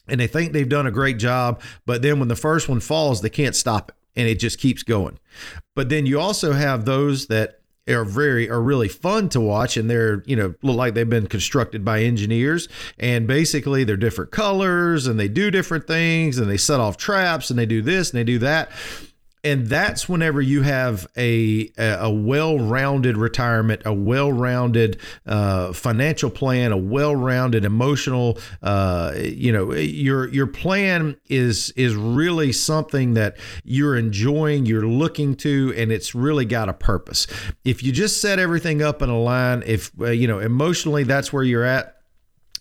and 0.08 0.20
they 0.20 0.26
think 0.26 0.52
they've 0.52 0.68
done 0.68 0.86
a 0.86 0.90
great 0.90 1.18
job 1.18 1.60
but 1.86 2.02
then 2.02 2.18
when 2.18 2.28
the 2.28 2.36
first 2.36 2.68
one 2.68 2.80
falls 2.80 3.20
they 3.22 3.30
can't 3.30 3.56
stop 3.56 3.90
it 3.90 3.94
and 4.16 4.28
it 4.28 4.38
just 4.38 4.58
keeps 4.58 4.82
going. 4.82 5.18
But 5.74 5.88
then 5.88 6.06
you 6.06 6.20
also 6.20 6.52
have 6.52 6.84
those 6.84 7.26
that 7.26 7.60
are 7.86 8.04
very 8.04 8.48
are 8.48 8.62
really 8.62 8.88
fun 8.88 9.28
to 9.28 9.38
watch 9.38 9.76
and 9.76 9.90
they're 9.90 10.22
you 10.24 10.34
know 10.34 10.54
look 10.62 10.76
like 10.76 10.94
they've 10.94 11.10
been 11.10 11.26
constructed 11.26 11.84
by 11.84 12.00
engineers 12.00 12.66
and 12.98 13.26
basically 13.26 13.84
they're 13.84 13.94
different 13.94 14.30
colors 14.30 15.06
and 15.06 15.20
they 15.20 15.28
do 15.28 15.50
different 15.50 15.86
things 15.86 16.38
and 16.38 16.48
they 16.48 16.56
set 16.56 16.80
off 16.80 16.96
traps 16.96 17.50
and 17.50 17.58
they 17.58 17.66
do 17.66 17.82
this 17.82 18.10
and 18.10 18.18
they 18.18 18.24
do 18.24 18.38
that 18.38 18.70
and 19.44 19.66
that's 19.66 20.08
whenever 20.08 20.40
you 20.40 20.62
have 20.62 21.06
a 21.16 21.70
a 21.76 22.10
well-rounded 22.10 23.16
retirement, 23.16 23.82
a 23.84 23.92
well-rounded 23.92 24.98
uh, 25.26 25.72
financial 25.72 26.30
plan, 26.30 26.72
a 26.72 26.76
well-rounded 26.76 27.64
emotional. 27.64 28.38
Uh, 28.62 29.12
you 29.16 29.52
know, 29.52 29.72
your 29.74 30.28
your 30.28 30.46
plan 30.46 31.16
is 31.28 31.70
is 31.76 31.94
really 31.94 32.52
something 32.52 33.14
that 33.14 33.36
you're 33.62 33.96
enjoying, 33.96 34.64
you're 34.64 34.86
looking 34.86 35.36
to, 35.36 35.74
and 35.76 35.92
it's 35.92 36.14
really 36.14 36.46
got 36.46 36.68
a 36.68 36.74
purpose. 36.74 37.26
If 37.64 37.82
you 37.82 37.92
just 37.92 38.20
set 38.20 38.38
everything 38.38 38.82
up 38.82 39.02
in 39.02 39.10
a 39.10 39.18
line, 39.18 39.62
if 39.66 39.92
uh, 40.00 40.06
you 40.06 40.26
know 40.26 40.38
emotionally 40.38 41.04
that's 41.04 41.32
where 41.32 41.44
you're 41.44 41.64
at 41.64 41.94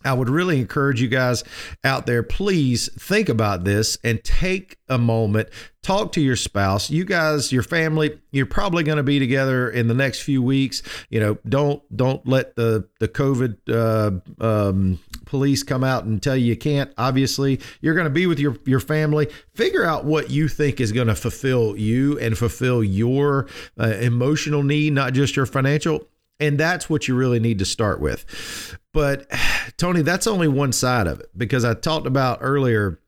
I 0.05 0.13
would 0.13 0.29
really 0.29 0.59
encourage 0.59 1.01
you 1.01 1.07
guys 1.07 1.43
out 1.83 2.05
there, 2.05 2.23
please 2.23 2.89
think 2.99 3.29
about 3.29 3.63
this 3.63 3.97
and 4.03 4.23
take 4.23 4.77
a 4.89 4.97
moment, 4.97 5.49
talk 5.81 6.11
to 6.13 6.21
your 6.21 6.35
spouse. 6.35 6.89
You 6.89 7.05
guys, 7.05 7.51
your 7.51 7.63
family, 7.63 8.19
you're 8.31 8.45
probably 8.45 8.83
going 8.83 8.97
to 8.97 9.03
be 9.03 9.19
together 9.19 9.69
in 9.69 9.87
the 9.87 9.93
next 9.93 10.21
few 10.21 10.41
weeks. 10.41 10.83
You 11.09 11.19
know, 11.19 11.37
don't 11.47 11.81
don't 11.95 12.25
let 12.27 12.55
the 12.55 12.87
the 12.99 13.07
COVID 13.07 13.57
uh, 13.69 14.45
um, 14.45 14.99
police 15.25 15.63
come 15.63 15.83
out 15.83 16.05
and 16.05 16.21
tell 16.21 16.35
you 16.35 16.45
you 16.45 16.57
can't. 16.57 16.91
Obviously, 16.97 17.59
you're 17.81 17.95
going 17.95 18.05
to 18.05 18.09
be 18.09 18.27
with 18.27 18.39
your 18.39 18.57
your 18.65 18.79
family. 18.79 19.27
Figure 19.53 19.85
out 19.85 20.05
what 20.05 20.29
you 20.29 20.47
think 20.47 20.79
is 20.79 20.91
going 20.91 21.07
to 21.07 21.15
fulfill 21.15 21.77
you 21.77 22.19
and 22.19 22.37
fulfill 22.37 22.83
your 22.83 23.47
uh, 23.79 23.87
emotional 23.99 24.63
need, 24.63 24.93
not 24.93 25.13
just 25.13 25.35
your 25.35 25.45
financial. 25.45 26.07
And 26.39 26.59
that's 26.59 26.89
what 26.89 27.07
you 27.07 27.15
really 27.15 27.39
need 27.39 27.59
to 27.59 27.65
start 27.65 28.01
with. 28.01 28.77
But 28.93 29.29
Tony, 29.77 30.01
that's 30.01 30.27
only 30.27 30.47
one 30.47 30.71
side 30.71 31.07
of 31.07 31.19
it 31.19 31.29
because 31.37 31.65
I 31.65 31.73
talked 31.73 32.07
about 32.07 32.39
earlier 32.41 32.99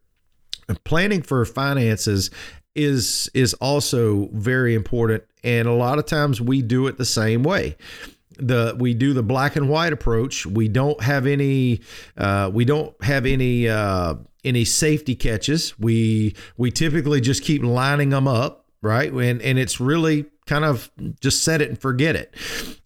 planning 0.83 1.21
for 1.21 1.45
finances 1.45 2.31
is 2.73 3.29
is 3.33 3.53
also 3.55 4.27
very 4.33 4.75
important 4.75 5.23
and 5.43 5.67
a 5.67 5.71
lot 5.71 5.97
of 5.97 6.05
times 6.05 6.41
we 6.41 6.61
do 6.61 6.87
it 6.87 6.97
the 6.97 7.05
same 7.05 7.43
way. 7.43 7.77
The 8.37 8.75
we 8.77 8.93
do 8.93 9.13
the 9.13 9.23
black 9.23 9.55
and 9.55 9.69
white 9.69 9.93
approach. 9.93 10.45
We 10.45 10.67
don't 10.67 11.01
have 11.01 11.25
any 11.25 11.81
uh, 12.17 12.51
we 12.53 12.65
don't 12.65 13.01
have 13.01 13.25
any 13.25 13.69
uh, 13.69 14.15
any 14.43 14.65
safety 14.65 15.15
catches. 15.15 15.79
We 15.79 16.35
we 16.57 16.71
typically 16.71 17.21
just 17.21 17.43
keep 17.43 17.63
lining 17.63 18.09
them 18.09 18.27
up 18.27 18.65
right? 18.85 19.11
And 19.11 19.41
and 19.41 19.59
it's 19.59 19.79
really 19.79 20.25
kind 20.47 20.65
of 20.65 20.91
just 21.19 21.43
set 21.43 21.61
it 21.61 21.69
and 21.69 21.79
forget 21.79 22.15
it. 22.15 22.33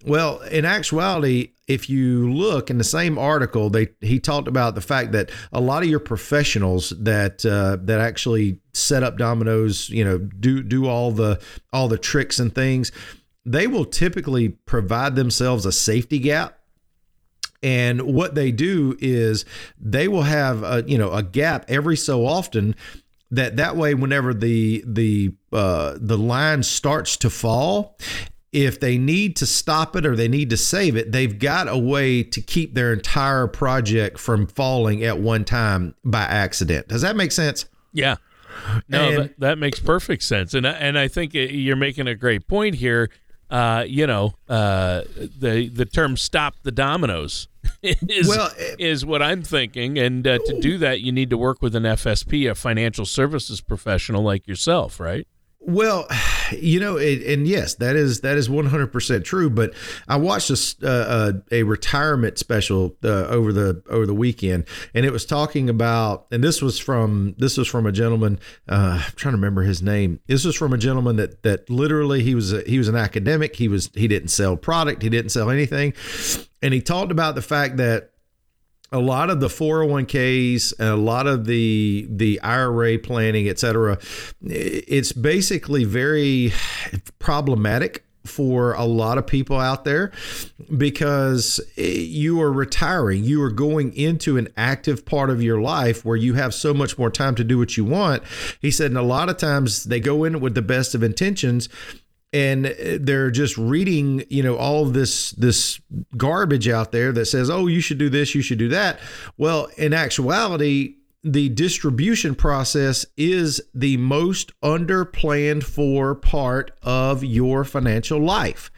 Well, 0.06 0.42
in 0.42 0.66
actuality, 0.66 1.54
if 1.68 1.90
you 1.90 2.32
look 2.32 2.70
in 2.70 2.78
the 2.78 2.84
same 2.84 3.18
article, 3.18 3.70
they 3.70 3.90
he 4.02 4.20
talked 4.20 4.48
about 4.48 4.76
the 4.76 4.82
fact 4.82 5.12
that 5.12 5.32
a 5.52 5.62
lot 5.62 5.84
of 5.84 5.90
your 5.90 6.00
professionals 6.00 6.94
that 7.00 7.46
uh, 7.46 7.78
that 7.84 8.00
actually 8.00 8.60
set 8.74 9.04
up 9.04 9.18
dominoes, 9.18 9.90
you 9.90 10.04
know, 10.04 10.18
do 10.18 10.64
do 10.64 10.88
all 10.88 11.12
the 11.12 11.40
all 11.74 11.88
the 11.88 11.98
tricks 11.98 12.40
and 12.40 12.54
things, 12.54 12.92
they 13.46 13.68
will 13.68 13.86
typically 13.86 14.50
provide 14.50 15.16
themselves 15.16 15.66
a 15.66 15.72
safety 15.72 16.20
gap 16.20 16.60
and 17.62 18.02
what 18.02 18.36
they 18.36 18.52
do 18.52 18.96
is 19.00 19.46
they 19.80 20.08
will 20.08 20.24
have 20.24 20.64
a 20.64 20.84
you 20.88 20.98
know 20.98 21.12
a 21.12 21.24
gap 21.24 21.66
every 21.68 21.98
so 21.98 22.26
often 22.26 22.76
that 23.32 23.58
that 23.58 23.76
way 23.76 23.94
whenever 23.94 24.34
the 24.34 24.84
the 24.86 25.34
uh, 25.52 25.98
the 26.00 26.18
line 26.18 26.64
starts 26.64 27.18
to 27.18 27.30
fall 27.30 27.98
if 28.52 28.80
they 28.80 28.98
need 28.98 29.36
to 29.36 29.46
stop 29.46 29.96
it 29.96 30.06
or 30.06 30.16
they 30.16 30.28
need 30.28 30.50
to 30.50 30.58
save 30.58 30.96
it 30.96 31.12
they've 31.12 31.38
got 31.38 31.68
a 31.68 31.78
way 31.78 32.24
to 32.24 32.42
keep 32.42 32.74
their 32.74 32.92
entire 32.92 33.48
project 33.48 34.18
from 34.18 34.48
falling 34.48 35.04
at 35.04 35.20
one 35.20 35.46
time 35.46 35.94
by 36.04 36.24
accident. 36.24 36.88
Does 36.88 37.02
that 37.04 37.16
make 37.16 37.32
sense? 37.32 37.66
Yeah. 37.94 38.16
No 38.88 39.10
and, 39.10 39.18
that, 39.18 39.40
that 39.40 39.58
makes 39.58 39.80
perfect 39.80 40.24
sense. 40.24 40.54
And 40.54 40.66
and 40.66 40.98
I 40.98 41.08
think 41.08 41.34
you're 41.34 41.76
making 41.76 42.08
a 42.08 42.16
great 42.16 42.48
point 42.48 42.76
here. 42.76 43.10
Uh, 43.50 43.84
you 43.88 44.06
know, 44.06 44.34
uh, 44.48 45.04
the 45.16 45.70
the 45.74 45.86
term 45.86 46.18
"stop 46.18 46.56
the 46.64 46.72
dominoes" 46.72 47.48
is 47.82 48.28
well, 48.28 48.52
eh, 48.58 48.76
is 48.80 49.06
what 49.06 49.22
I'm 49.22 49.44
thinking, 49.44 49.98
and 49.98 50.26
uh, 50.28 50.40
to 50.40 50.60
do 50.60 50.78
that, 50.80 51.02
you 51.02 51.12
need 51.12 51.30
to 51.30 51.38
work 51.38 51.62
with 51.62 51.76
an 51.76 51.84
FSP, 51.84 52.50
a 52.50 52.56
financial 52.56 53.06
services 53.06 53.62
professional 53.62 54.24
like 54.24 54.48
yourself, 54.48 55.00
right? 55.00 55.28
Well, 55.60 56.08
you 56.52 56.80
know, 56.80 56.98
it, 56.98 57.24
and 57.24 57.48
yes, 57.48 57.76
that 57.76 57.96
is 57.96 58.22
that 58.22 58.38
is 58.38 58.50
100% 58.50 59.24
true. 59.24 59.50
But 59.50 59.74
I 60.08 60.18
watched 60.18 60.50
a 60.50 60.88
uh, 60.88 61.34
a 61.52 61.64
retirement 61.64 62.38
special 62.38 62.96
uh, 63.04 63.26
over 63.26 63.54
the 63.54 63.84
over 63.90 64.06
the 64.06 64.14
weekend, 64.14 64.66
and 64.94 65.06
it 65.06 65.12
was 65.12 65.26
talking 65.26 65.70
about, 65.70 66.28
and 66.32 66.44
this 66.44 66.62
was 66.62 66.80
from 66.80 67.36
this 67.38 67.58
was 67.58 67.68
from 67.68 67.86
a 67.86 67.92
gentleman. 67.92 68.40
Uh, 68.68 69.02
I'm 69.06 69.14
trying 69.16 69.34
to 69.34 69.38
remember 69.38 69.64
his 69.64 69.82
name. 69.82 70.20
This 70.28 70.46
was 70.46 70.56
from 70.56 70.74
a 70.74 70.78
gentleman 70.78 71.16
that 71.18 71.44
that 71.44 71.70
literally 71.70 72.24
he 72.24 72.36
was 72.36 72.54
a, 72.54 72.62
he 72.62 72.78
was 72.78 72.88
an 72.88 72.96
academic. 72.96 73.56
He 73.56 73.68
was 73.68 73.90
he 73.94 74.08
didn't 74.08 74.30
sell 74.30 74.58
product. 74.58 75.02
He 75.02 75.10
didn't 75.10 75.32
sell 75.32 75.50
anything, 75.50 75.94
and 76.62 76.74
he 76.74 76.82
talked 76.82 77.12
about 77.12 77.36
the 77.36 77.42
fact 77.42 77.78
that 77.78 78.12
a 78.92 79.00
lot 79.00 79.30
of 79.30 79.40
the 79.40 79.48
401ks 79.48 80.74
and 80.80 80.90
a 80.90 80.96
lot 80.96 81.28
of 81.28 81.46
the 81.46 82.08
the 82.10 82.40
IRA 82.42 82.98
planning, 83.00 83.48
et 83.48 83.60
cetera, 83.60 84.00
it's 84.42 85.12
basically 85.12 85.84
very 85.84 86.52
problematic 87.20 88.04
for 88.26 88.74
a 88.74 88.84
lot 88.84 89.18
of 89.18 89.26
people 89.26 89.58
out 89.58 89.86
there 89.86 90.12
because 90.78 91.60
you 91.76 92.42
are 92.42 92.52
retiring. 92.52 93.24
You 93.24 93.42
are 93.44 93.52
going 93.52 93.94
into 93.94 94.38
an 94.38 94.50
active 94.58 95.06
part 95.06 95.30
of 95.30 95.42
your 95.42 95.62
life 95.62 96.04
where 96.04 96.18
you 96.18 96.34
have 96.36 96.54
so 96.54 96.74
much 96.74 96.98
more 96.98 97.10
time 97.10 97.36
to 97.36 97.44
do 97.44 97.58
what 97.58 97.78
you 97.78 97.86
want. 97.86 98.24
He 98.62 98.72
said, 98.72 98.92
and 98.92 98.98
a 98.98 99.04
lot 99.04 99.30
of 99.30 99.38
times 99.38 99.86
they 99.86 100.00
go 100.00 100.24
in 100.24 100.42
with 100.42 100.54
the 100.54 100.62
best 100.62 100.94
of 100.94 101.02
intentions 101.02 101.70
and 102.32 102.68
uh, 102.68 102.98
they're 103.00 103.32
just 103.32 103.58
reading 103.58 104.24
you 104.30 104.44
know 104.44 104.56
all 104.56 104.86
this 104.86 105.32
this 105.32 105.80
garbage 106.18 106.68
out 106.68 106.92
there 106.92 107.12
that 107.12 107.26
says 107.26 107.50
oh 107.50 107.68
you 107.68 107.82
should 107.82 107.98
do 107.98 108.10
this 108.10 108.36
you 108.36 108.42
should 108.42 108.60
do 108.60 108.70
that. 108.70 109.00
Well 109.38 109.70
in 109.78 109.94
actuality 109.94 110.96
the 111.24 111.50
distribution 111.50 112.34
process 112.34 113.06
is 113.18 113.62
the 113.74 113.98
most 113.98 114.54
underplanned 114.62 115.64
for 115.64 116.16
part 116.16 116.72
of 116.82 117.24
your 117.24 117.66
financial 117.66 118.20
life 118.20 118.72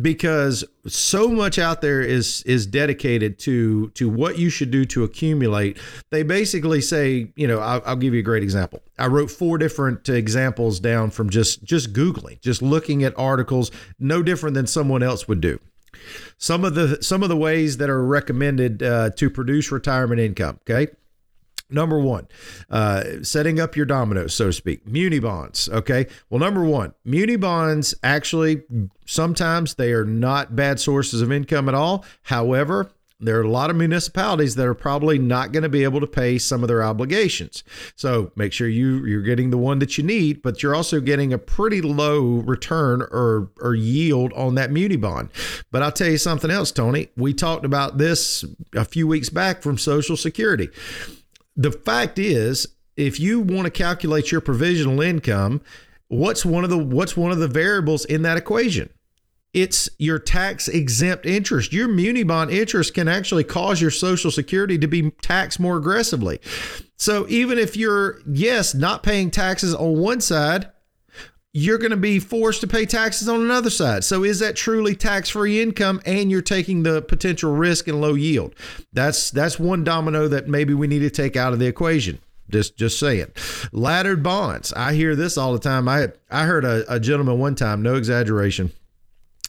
because 0.00 0.64
so 0.86 1.28
much 1.28 1.58
out 1.58 1.82
there 1.82 2.00
is 2.00 2.42
is 2.44 2.66
dedicated 2.66 3.38
to 3.38 3.90
to 3.90 4.08
what 4.08 4.38
you 4.38 4.48
should 4.48 4.70
do 4.70 4.86
to 4.86 5.04
accumulate. 5.04 5.78
They 6.10 6.22
basically 6.22 6.80
say 6.80 7.32
you 7.36 7.46
know 7.46 7.58
I'll, 7.58 7.82
I'll 7.84 7.96
give 7.96 8.14
you 8.14 8.20
a 8.20 8.24
great 8.24 8.42
example. 8.42 8.82
I 8.98 9.08
wrote 9.08 9.30
four 9.30 9.58
different 9.58 10.08
examples 10.08 10.80
down 10.80 11.10
from 11.10 11.28
just 11.28 11.64
just 11.64 11.92
googling 11.92 12.40
just 12.40 12.62
looking 12.62 13.04
at 13.04 13.12
articles 13.18 13.70
no 13.98 14.22
different 14.22 14.54
than 14.54 14.66
someone 14.66 15.02
else 15.02 15.28
would 15.28 15.42
do. 15.42 15.60
Some 16.38 16.64
of 16.64 16.74
the 16.74 17.02
some 17.02 17.22
of 17.22 17.28
the 17.28 17.36
ways 17.36 17.76
that 17.76 17.90
are 17.90 18.02
recommended 18.02 18.82
uh, 18.82 19.10
to 19.10 19.28
produce 19.28 19.70
retirement 19.70 20.20
income 20.20 20.60
okay 20.62 20.88
Number 21.74 21.98
one, 21.98 22.28
uh, 22.70 23.22
setting 23.22 23.58
up 23.58 23.76
your 23.76 23.84
dominoes, 23.84 24.32
so 24.32 24.46
to 24.46 24.52
speak, 24.52 24.86
muni 24.86 25.18
bonds. 25.18 25.68
Okay. 25.68 26.06
Well, 26.30 26.38
number 26.38 26.64
one, 26.64 26.94
muni 27.04 27.34
bonds 27.34 27.94
actually 28.02 28.62
sometimes 29.06 29.74
they 29.74 29.92
are 29.92 30.04
not 30.04 30.54
bad 30.54 30.78
sources 30.78 31.20
of 31.20 31.32
income 31.32 31.68
at 31.68 31.74
all. 31.74 32.04
However, 32.22 32.90
there 33.20 33.38
are 33.38 33.42
a 33.42 33.50
lot 33.50 33.70
of 33.70 33.76
municipalities 33.76 34.54
that 34.56 34.66
are 34.66 34.74
probably 34.74 35.18
not 35.18 35.52
going 35.52 35.62
to 35.62 35.68
be 35.68 35.84
able 35.84 36.00
to 36.00 36.06
pay 36.06 36.36
some 36.36 36.62
of 36.62 36.68
their 36.68 36.82
obligations. 36.82 37.64
So 37.96 38.32
make 38.36 38.52
sure 38.52 38.68
you 38.68 39.04
you're 39.06 39.22
getting 39.22 39.50
the 39.50 39.58
one 39.58 39.78
that 39.78 39.96
you 39.96 40.04
need, 40.04 40.42
but 40.42 40.62
you're 40.62 40.74
also 40.74 41.00
getting 41.00 41.32
a 41.32 41.38
pretty 41.38 41.80
low 41.80 42.42
return 42.44 43.02
or 43.02 43.50
or 43.60 43.74
yield 43.74 44.32
on 44.34 44.56
that 44.56 44.70
muni 44.70 44.96
bond. 44.96 45.30
But 45.70 45.82
I'll 45.82 45.92
tell 45.92 46.10
you 46.10 46.18
something 46.18 46.50
else, 46.50 46.70
Tony. 46.70 47.08
We 47.16 47.34
talked 47.34 47.64
about 47.64 47.98
this 47.98 48.44
a 48.74 48.84
few 48.84 49.06
weeks 49.06 49.28
back 49.28 49.62
from 49.62 49.78
Social 49.78 50.16
Security 50.16 50.68
the 51.56 51.72
fact 51.72 52.18
is, 52.18 52.66
if 52.96 53.18
you 53.18 53.40
want 53.40 53.64
to 53.66 53.70
calculate 53.70 54.30
your 54.30 54.40
provisional 54.40 55.00
income, 55.00 55.60
what's 56.08 56.44
one 56.44 56.64
of 56.64 56.70
the 56.70 56.78
what's 56.78 57.16
one 57.16 57.32
of 57.32 57.38
the 57.38 57.48
variables 57.48 58.04
in 58.04 58.22
that 58.22 58.36
equation? 58.36 58.90
It's 59.52 59.88
your 59.98 60.18
tax 60.18 60.66
exempt 60.66 61.26
interest. 61.26 61.72
Your 61.72 61.86
muni 61.86 62.24
bond 62.24 62.50
interest 62.50 62.92
can 62.92 63.06
actually 63.06 63.44
cause 63.44 63.80
your 63.80 63.92
social 63.92 64.32
security 64.32 64.78
to 64.78 64.88
be 64.88 65.12
taxed 65.22 65.60
more 65.60 65.76
aggressively. 65.76 66.40
So 66.96 67.26
even 67.28 67.58
if 67.58 67.76
you're 67.76 68.20
yes, 68.26 68.74
not 68.74 69.04
paying 69.04 69.30
taxes 69.30 69.72
on 69.74 69.98
one 69.98 70.20
side, 70.20 70.70
you're 71.56 71.78
going 71.78 71.92
to 71.92 71.96
be 71.96 72.18
forced 72.18 72.60
to 72.60 72.66
pay 72.66 72.84
taxes 72.84 73.28
on 73.28 73.40
another 73.40 73.70
side. 73.70 74.02
So 74.02 74.24
is 74.24 74.40
that 74.40 74.56
truly 74.56 74.96
tax-free 74.96 75.62
income 75.62 76.02
and 76.04 76.28
you're 76.28 76.42
taking 76.42 76.82
the 76.82 77.00
potential 77.00 77.54
risk 77.54 77.86
and 77.86 78.00
low 78.00 78.14
yield? 78.14 78.54
That's 78.92 79.30
that's 79.30 79.58
one 79.58 79.84
domino 79.84 80.26
that 80.28 80.48
maybe 80.48 80.74
we 80.74 80.88
need 80.88 80.98
to 80.98 81.10
take 81.10 81.36
out 81.36 81.52
of 81.52 81.60
the 81.60 81.66
equation. 81.66 82.18
Just 82.50 82.76
just 82.76 82.98
saying. 82.98 83.28
Laddered 83.72 84.22
bonds. 84.22 84.72
I 84.74 84.94
hear 84.94 85.14
this 85.14 85.38
all 85.38 85.52
the 85.52 85.60
time. 85.60 85.88
I 85.88 86.08
I 86.28 86.44
heard 86.44 86.64
a, 86.64 86.84
a 86.92 86.98
gentleman 86.98 87.38
one 87.38 87.54
time, 87.54 87.82
no 87.82 87.94
exaggeration 87.94 88.72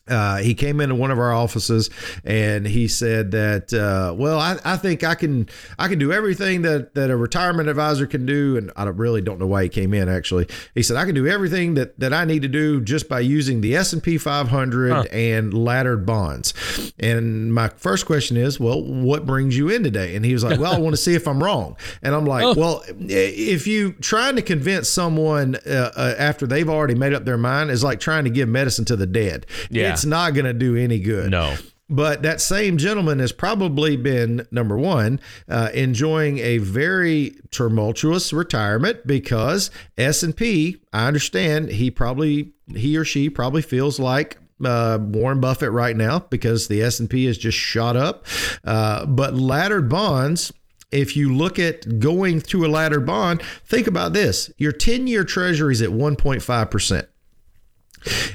uh, 0.08 0.38
he 0.38 0.54
came 0.54 0.80
into 0.82 0.94
one 0.94 1.10
of 1.10 1.18
our 1.18 1.34
offices 1.34 1.90
and 2.24 2.68
he 2.68 2.88
said 2.88 3.32
that, 3.32 3.74
uh, 3.74 4.14
well, 4.14 4.40
I, 4.40 4.58
I 4.64 4.78
think 4.78 5.04
I 5.04 5.16
can 5.16 5.50
I 5.80 5.88
can 5.88 5.98
do 5.98 6.12
everything 6.14 6.62
that 6.62 6.94
that 6.94 7.10
a 7.10 7.18
retirement 7.18 7.70
advisor 7.70 8.06
can 8.06 8.26
do, 8.26 8.56
and 8.56 8.72
I 8.76 8.84
really 8.86 9.22
don't 9.22 9.40
know 9.40 9.48
why 9.48 9.64
he 9.64 9.70
came 9.70 9.96
in. 9.96 10.08
Actually, 10.08 10.48
he 10.76 10.84
said 10.84 10.98
I 10.98 11.06
can 11.06 11.16
do 11.16 11.28
everything 11.28 11.74
that 11.74 12.00
that 12.00 12.14
I 12.14 12.24
need 12.24 12.44
to 12.44 12.48
do 12.48 12.82
just 12.82 13.10
by 13.10 13.20
using 13.20 13.62
the 13.62 13.76
S 13.76 13.94
and 13.94 14.04
P 14.04 14.20
500 14.20 14.92
huh. 14.92 15.04
and 15.12 15.54
laddered 15.54 16.06
bonds. 16.06 16.54
And 17.00 17.52
my 17.52 17.70
first 17.70 18.06
question 18.06 18.38
is, 18.38 18.60
well, 18.60 18.84
what 18.84 19.26
brings 19.26 19.58
you 19.58 19.70
in 19.70 19.84
today? 19.84 20.16
And 20.16 20.24
he 20.24 20.34
was 20.34 20.44
like, 20.44 20.60
well, 20.60 20.74
I 20.74 20.80
want 20.80 20.94
to 20.94 21.02
see 21.02 21.16
if 21.16 21.28
I'm 21.28 21.44
wrong. 21.44 21.78
And 22.04 22.14
I'm 22.14 22.26
like, 22.26 22.44
oh. 22.44 22.54
well, 22.56 22.84
if 22.88 23.66
you 23.66 23.94
trying 23.94 24.36
to 24.36 24.44
convince 24.44 24.88
someone 24.88 25.56
uh, 25.66 25.92
uh, 25.96 26.16
after 26.20 26.46
they've 26.46 26.70
already 26.70 26.96
made 26.96 27.14
up 27.14 27.26
their 27.26 27.38
mind 27.38 27.72
is 27.72 27.84
like 27.84 28.00
trying 28.00 28.26
to 28.26 28.30
give 28.30 28.48
medicine 28.48 28.86
to 28.86 28.96
the 28.96 29.08
dead. 29.08 29.48
Yeah 29.72 29.95
it's 29.96 30.06
not 30.06 30.34
going 30.34 30.46
to 30.46 30.54
do 30.54 30.76
any 30.76 31.00
good. 31.00 31.32
No. 31.32 31.56
But 31.88 32.24
that 32.24 32.42
same 32.42 32.78
gentleman 32.78 33.20
has 33.20 33.32
probably 33.32 33.96
been 33.96 34.48
number 34.50 34.76
one, 34.76 35.20
uh, 35.48 35.70
enjoying 35.74 36.40
a 36.40 36.58
very 36.58 37.36
tumultuous 37.52 38.34
retirement 38.34 39.06
because 39.06 39.70
S 39.98 40.24
and 40.24 40.36
P. 40.36 40.78
I 40.92 41.08
understand 41.08 41.70
he 41.70 41.92
probably 41.92 42.54
he 42.68 42.98
or 42.98 43.06
she 43.06 43.30
probably 43.30 43.62
feels 43.62 44.00
like 44.00 44.38
uh, 44.64 44.98
Warren 45.00 45.40
Buffett 45.40 45.72
right 45.72 45.96
now 45.96 46.20
because 46.20 46.68
the 46.68 46.82
S 46.82 47.00
and 47.00 47.08
P 47.08 47.26
has 47.26 47.38
just 47.38 47.58
shot 47.58 47.96
up. 47.96 48.26
Uh, 48.64 49.06
but 49.06 49.36
laddered 49.36 49.88
bonds 49.88 50.52
if 50.92 51.18
you 51.18 51.34
look 51.34 51.60
at 51.60 52.00
going 52.00 52.40
to 52.40 52.66
a 52.66 52.68
laddered 52.68 53.06
bond, 53.06 53.42
think 53.66 53.86
about 53.86 54.14
this 54.14 54.52
your 54.58 54.72
10 54.72 55.08
year 55.08 55.24
treasury 55.24 55.74
is 55.74 55.82
at 55.82 55.90
1.5%. 55.90 57.08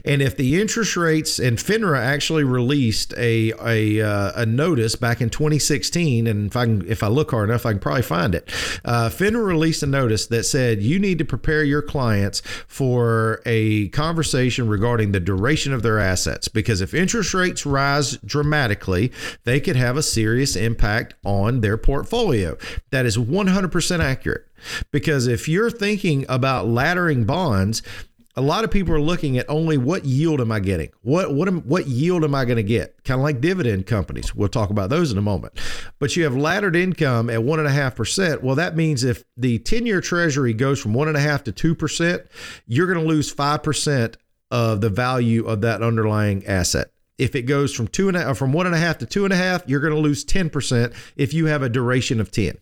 And 0.05 0.23
if 0.23 0.37
the 0.37 0.61
interest 0.61 0.97
rates 0.97 1.39
and 1.39 1.59
FINRA 1.59 1.99
actually 1.99 2.45
released 2.45 3.13
a 3.17 3.53
a, 3.65 4.01
uh, 4.01 4.33
a 4.43 4.47
notice 4.47 4.97
back 4.97 5.21
in 5.21 5.31
2016, 5.31 6.27
and 6.27 6.47
if 6.49 6.57
I 6.57 6.65
can, 6.65 6.89
if 6.89 7.03
I 7.03 7.09
look 7.09 7.31
hard 7.31 7.49
enough, 7.51 7.67
I 7.67 7.73
can 7.73 7.81
probably 7.81 8.03
find 8.03 8.35
it. 8.35 8.49
Uh, 8.85 9.09
FINRA 9.09 9.45
released 9.45 9.83
a 9.83 9.87
notice 9.87 10.27
that 10.27 10.45
said 10.45 10.83
you 10.83 10.99
need 10.99 11.19
to 11.19 11.25
prepare 11.25 11.65
your 11.65 11.83
clients 11.83 12.41
for 12.67 13.43
a 13.47 13.89
conversation 13.89 14.69
regarding 14.69 15.13
the 15.13 15.21
duration 15.21 15.73
of 15.73 15.83
their 15.83 15.99
assets 15.99 16.49
because 16.49 16.81
if 16.81 16.95
interest 16.95 17.35
rates 17.35 17.67
rise 17.67 18.17
dramatically, 18.19 19.13
they 19.45 19.61
could 19.61 19.77
have 19.77 19.97
a 19.97 20.03
serious 20.03 20.57
impact 20.57 21.15
on 21.25 21.61
their 21.61 21.77
portfolio. 21.77 22.57
That 22.91 23.07
is 23.07 23.17
100% 23.17 24.01
accurate. 24.01 24.47
Because 24.91 25.27
if 25.27 25.49
you're 25.49 25.71
thinking 25.71 26.27
about 26.29 26.67
laddering 26.67 27.27
bonds, 27.27 27.83
a 28.41 28.43
lot 28.43 28.65
of 28.65 28.71
people 28.71 28.95
are 28.95 29.01
looking 29.01 29.37
at 29.37 29.45
only 29.51 29.77
what 29.77 30.07
yield 30.07 30.41
am 30.41 30.51
I 30.51 30.61
getting? 30.61 30.91
What 31.03 31.35
what 31.35 31.47
am, 31.47 31.61
what 31.61 31.87
yield 31.87 32.25
am 32.25 32.35
I 32.35 32.47
going 32.47 32.57
to 32.57 32.63
get? 32.63 33.05
Kind 33.05 33.21
of 33.21 33.23
like 33.23 33.43
dividend 33.43 33.87
companies. 33.87 34.35
We'll 34.35 34.49
talk 34.49 34.71
about 34.71 34.89
those 34.89 35.13
in 35.13 35.19
a 35.19 35.23
moment. 35.23 35.53
But 35.99 36.17
you 36.17 36.25
have 36.25 36.35
laddered 36.35 36.75
income 36.75 37.29
at 37.29 37.43
one 37.43 37.59
and 37.59 37.69
a 37.69 37.71
half 37.71 37.97
percent. 37.97 38.43
Well, 38.43 38.57
that 38.57 38.77
means 38.77 39.05
if 39.05 39.25
the 39.37 39.59
ten 39.59 39.85
year 39.85 40.01
Treasury 40.01 40.55
goes 40.55 40.81
from 40.81 40.95
one 40.95 41.07
and 41.07 41.19
a 41.19 41.21
half 41.21 41.45
to 41.45 41.53
two 41.53 41.75
percent, 41.75 42.23
you're 42.67 42.87
going 42.87 42.99
to 42.99 43.07
lose 43.07 43.31
five 43.31 43.63
percent 43.63 44.17
of 44.51 44.81
the 44.81 44.89
value 44.89 45.47
of 45.47 45.61
that 45.61 45.83
underlying 45.83 46.47
asset. 46.47 46.93
If 47.19 47.35
it 47.35 47.43
goes 47.43 47.75
from 47.75 47.89
two 47.89 48.09
and 48.09 48.17
a, 48.17 48.35
from 48.35 48.55
one 48.55 48.65
and 48.65 48.75
a 48.75 48.79
half 48.79 48.97
to 48.99 49.07
two 49.07 49.25
and 49.25 49.35
a 49.35 49.37
half, 49.37 49.63
you're 49.67 49.81
going 49.81 49.95
to 49.95 50.01
lose 50.01 50.25
ten 50.25 50.49
percent 50.49 50.95
if 51.15 51.35
you 51.35 51.45
have 51.45 51.63
a 51.63 51.69
duration 51.69 52.21
of 52.21 52.31
ten. 52.31 52.57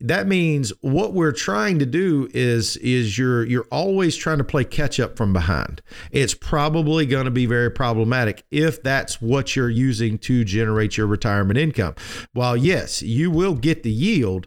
That 0.00 0.26
means 0.26 0.72
what 0.80 1.14
we're 1.14 1.32
trying 1.32 1.78
to 1.78 1.86
do 1.86 2.28
is 2.32 2.76
is 2.78 3.16
you're 3.18 3.44
you're 3.44 3.66
always 3.70 4.16
trying 4.16 4.38
to 4.38 4.44
play 4.44 4.64
catch 4.64 5.00
up 5.00 5.16
from 5.16 5.32
behind. 5.32 5.82
It's 6.10 6.34
probably 6.34 7.06
going 7.06 7.24
to 7.24 7.30
be 7.30 7.46
very 7.46 7.70
problematic 7.70 8.44
if 8.50 8.82
that's 8.82 9.20
what 9.20 9.56
you're 9.56 9.70
using 9.70 10.18
to 10.18 10.44
generate 10.44 10.96
your 10.96 11.06
retirement 11.06 11.58
income. 11.58 11.94
While 12.32 12.56
yes, 12.56 13.02
you 13.02 13.30
will 13.30 13.54
get 13.54 13.82
the 13.82 13.92
yield, 13.92 14.46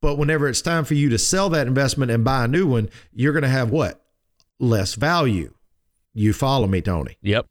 but 0.00 0.16
whenever 0.16 0.48
it's 0.48 0.62
time 0.62 0.84
for 0.84 0.94
you 0.94 1.08
to 1.08 1.18
sell 1.18 1.48
that 1.50 1.66
investment 1.66 2.10
and 2.10 2.24
buy 2.24 2.44
a 2.44 2.48
new 2.48 2.66
one, 2.66 2.90
you're 3.12 3.32
going 3.32 3.42
to 3.42 3.48
have 3.48 3.70
what? 3.70 4.04
Less 4.58 4.94
value. 4.94 5.54
You 6.14 6.32
follow 6.32 6.66
me, 6.66 6.82
Tony? 6.82 7.16
Yep. 7.22 7.46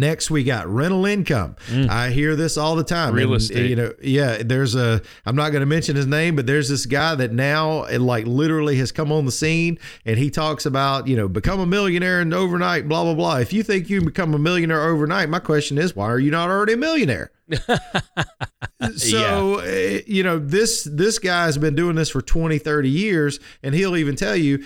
Next, 0.00 0.30
we 0.30 0.44
got 0.44 0.66
rental 0.66 1.04
income. 1.04 1.56
Mm. 1.66 1.90
I 1.90 2.08
hear 2.10 2.34
this 2.34 2.56
all 2.56 2.74
the 2.74 2.84
time. 2.84 3.14
Real 3.14 3.34
and, 3.34 3.42
estate. 3.42 3.68
You 3.68 3.76
know, 3.76 3.92
yeah. 4.02 4.42
There's 4.42 4.74
a. 4.74 5.02
I'm 5.26 5.36
not 5.36 5.50
going 5.50 5.60
to 5.60 5.66
mention 5.66 5.94
his 5.94 6.06
name, 6.06 6.36
but 6.36 6.46
there's 6.46 6.70
this 6.70 6.86
guy 6.86 7.14
that 7.16 7.32
now, 7.32 7.86
like, 7.98 8.26
literally 8.26 8.76
has 8.76 8.92
come 8.92 9.12
on 9.12 9.26
the 9.26 9.32
scene, 9.32 9.78
and 10.06 10.18
he 10.18 10.30
talks 10.30 10.64
about, 10.64 11.06
you 11.06 11.16
know, 11.16 11.28
become 11.28 11.60
a 11.60 11.66
millionaire 11.66 12.20
and 12.20 12.32
overnight, 12.32 12.88
blah 12.88 13.04
blah 13.04 13.14
blah. 13.14 13.36
If 13.36 13.52
you 13.52 13.62
think 13.62 13.90
you 13.90 13.98
can 13.98 14.06
become 14.06 14.32
a 14.32 14.38
millionaire 14.38 14.88
overnight, 14.88 15.28
my 15.28 15.38
question 15.38 15.76
is, 15.76 15.94
why 15.94 16.06
are 16.06 16.18
you 16.18 16.30
not 16.30 16.48
already 16.48 16.72
a 16.72 16.78
millionaire? 16.78 17.30
so 18.96 19.60
yeah. 19.60 19.66
Eh, 19.66 20.00
you 20.06 20.22
know 20.22 20.38
this 20.38 20.84
this 20.84 21.18
guy's 21.18 21.58
been 21.58 21.74
doing 21.74 21.96
this 21.96 22.08
for 22.08 22.22
20 22.22 22.58
30 22.58 22.88
years 22.88 23.40
and 23.64 23.74
he'll 23.74 23.96
even 23.96 24.14
tell 24.14 24.36
you 24.36 24.62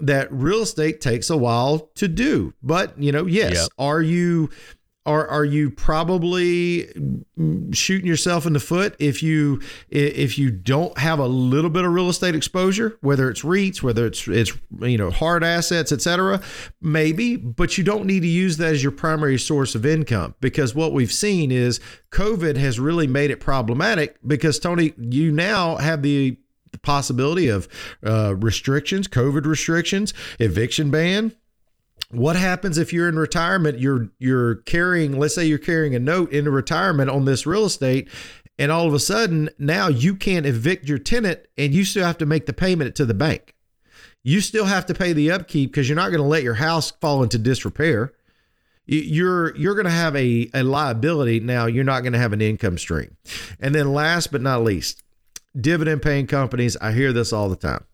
that 0.00 0.30
real 0.30 0.62
estate 0.62 1.00
takes 1.00 1.30
a 1.30 1.36
while 1.36 1.90
to 1.94 2.08
do. 2.08 2.52
But, 2.62 3.00
you 3.00 3.12
know, 3.12 3.26
yes, 3.26 3.54
yep. 3.54 3.68
are 3.78 4.02
you 4.02 4.50
are 5.06 5.26
are 5.28 5.44
you 5.44 5.70
probably 5.70 6.88
shooting 7.72 8.06
yourself 8.06 8.44
in 8.44 8.52
the 8.52 8.60
foot 8.60 8.94
if 8.98 9.22
you 9.22 9.60
if 9.88 10.36
you 10.36 10.50
don't 10.50 10.98
have 10.98 11.18
a 11.18 11.26
little 11.26 11.70
bit 11.70 11.84
of 11.84 11.92
real 11.92 12.08
estate 12.08 12.34
exposure 12.34 12.98
whether 13.00 13.30
it's 13.30 13.42
REITs 13.42 13.82
whether 13.82 14.06
it's 14.06 14.26
it's 14.28 14.52
you 14.80 14.98
know 14.98 15.10
hard 15.10 15.44
assets 15.44 15.92
etc 15.92 16.40
maybe 16.80 17.36
but 17.36 17.78
you 17.78 17.84
don't 17.84 18.04
need 18.04 18.20
to 18.20 18.28
use 18.28 18.56
that 18.56 18.74
as 18.74 18.82
your 18.82 18.92
primary 18.92 19.38
source 19.38 19.74
of 19.74 19.86
income 19.86 20.34
because 20.40 20.74
what 20.74 20.92
we've 20.92 21.12
seen 21.12 21.50
is 21.50 21.80
covid 22.10 22.56
has 22.56 22.80
really 22.80 23.06
made 23.06 23.30
it 23.30 23.40
problematic 23.40 24.16
because 24.26 24.58
Tony 24.58 24.92
you 24.98 25.30
now 25.30 25.76
have 25.76 26.02
the 26.02 26.36
the 26.72 26.78
possibility 26.80 27.48
of 27.48 27.68
uh, 28.04 28.34
restrictions, 28.36 29.08
COVID 29.08 29.46
restrictions, 29.46 30.12
eviction 30.38 30.90
ban. 30.90 31.32
What 32.10 32.36
happens 32.36 32.78
if 32.78 32.92
you're 32.92 33.08
in 33.08 33.18
retirement? 33.18 33.80
You're 33.80 34.10
you're 34.18 34.56
carrying, 34.56 35.18
let's 35.18 35.34
say 35.34 35.44
you're 35.44 35.58
carrying 35.58 35.94
a 35.94 35.98
note 35.98 36.32
into 36.32 36.50
retirement 36.50 37.10
on 37.10 37.24
this 37.24 37.46
real 37.46 37.64
estate, 37.64 38.08
And 38.58 38.72
all 38.72 38.86
of 38.86 38.94
a 38.94 38.98
sudden, 38.98 39.50
now 39.58 39.88
you 39.88 40.16
can't 40.16 40.46
evict 40.46 40.88
your 40.88 40.98
tenant 40.98 41.40
and 41.58 41.74
you 41.74 41.84
still 41.84 42.06
have 42.06 42.18
to 42.18 42.26
make 42.26 42.46
the 42.46 42.52
payment 42.52 42.94
to 42.96 43.04
the 43.04 43.14
bank. 43.14 43.54
You 44.22 44.40
still 44.40 44.64
have 44.64 44.86
to 44.86 44.94
pay 44.94 45.12
the 45.12 45.30
upkeep 45.30 45.70
because 45.70 45.88
you're 45.88 45.96
not 45.96 46.08
going 46.08 46.22
to 46.22 46.26
let 46.28 46.42
your 46.42 46.54
house 46.54 46.90
fall 46.90 47.22
into 47.22 47.38
disrepair. 47.38 48.12
You're 48.86 49.54
you're 49.56 49.74
going 49.74 49.86
to 49.86 49.90
have 49.90 50.16
a, 50.16 50.48
a 50.54 50.62
liability 50.62 51.40
now. 51.40 51.66
You're 51.66 51.84
not 51.84 52.00
going 52.00 52.12
to 52.12 52.18
have 52.18 52.32
an 52.32 52.40
income 52.40 52.78
stream. 52.78 53.16
And 53.60 53.74
then 53.74 53.92
last 53.92 54.32
but 54.32 54.40
not 54.40 54.62
least, 54.62 55.02
dividend 55.58 56.02
paying 56.02 56.26
companies. 56.26 56.76
I 56.78 56.92
hear 56.92 57.12
this 57.12 57.32
all 57.32 57.48
the 57.48 57.56
time. 57.56 57.84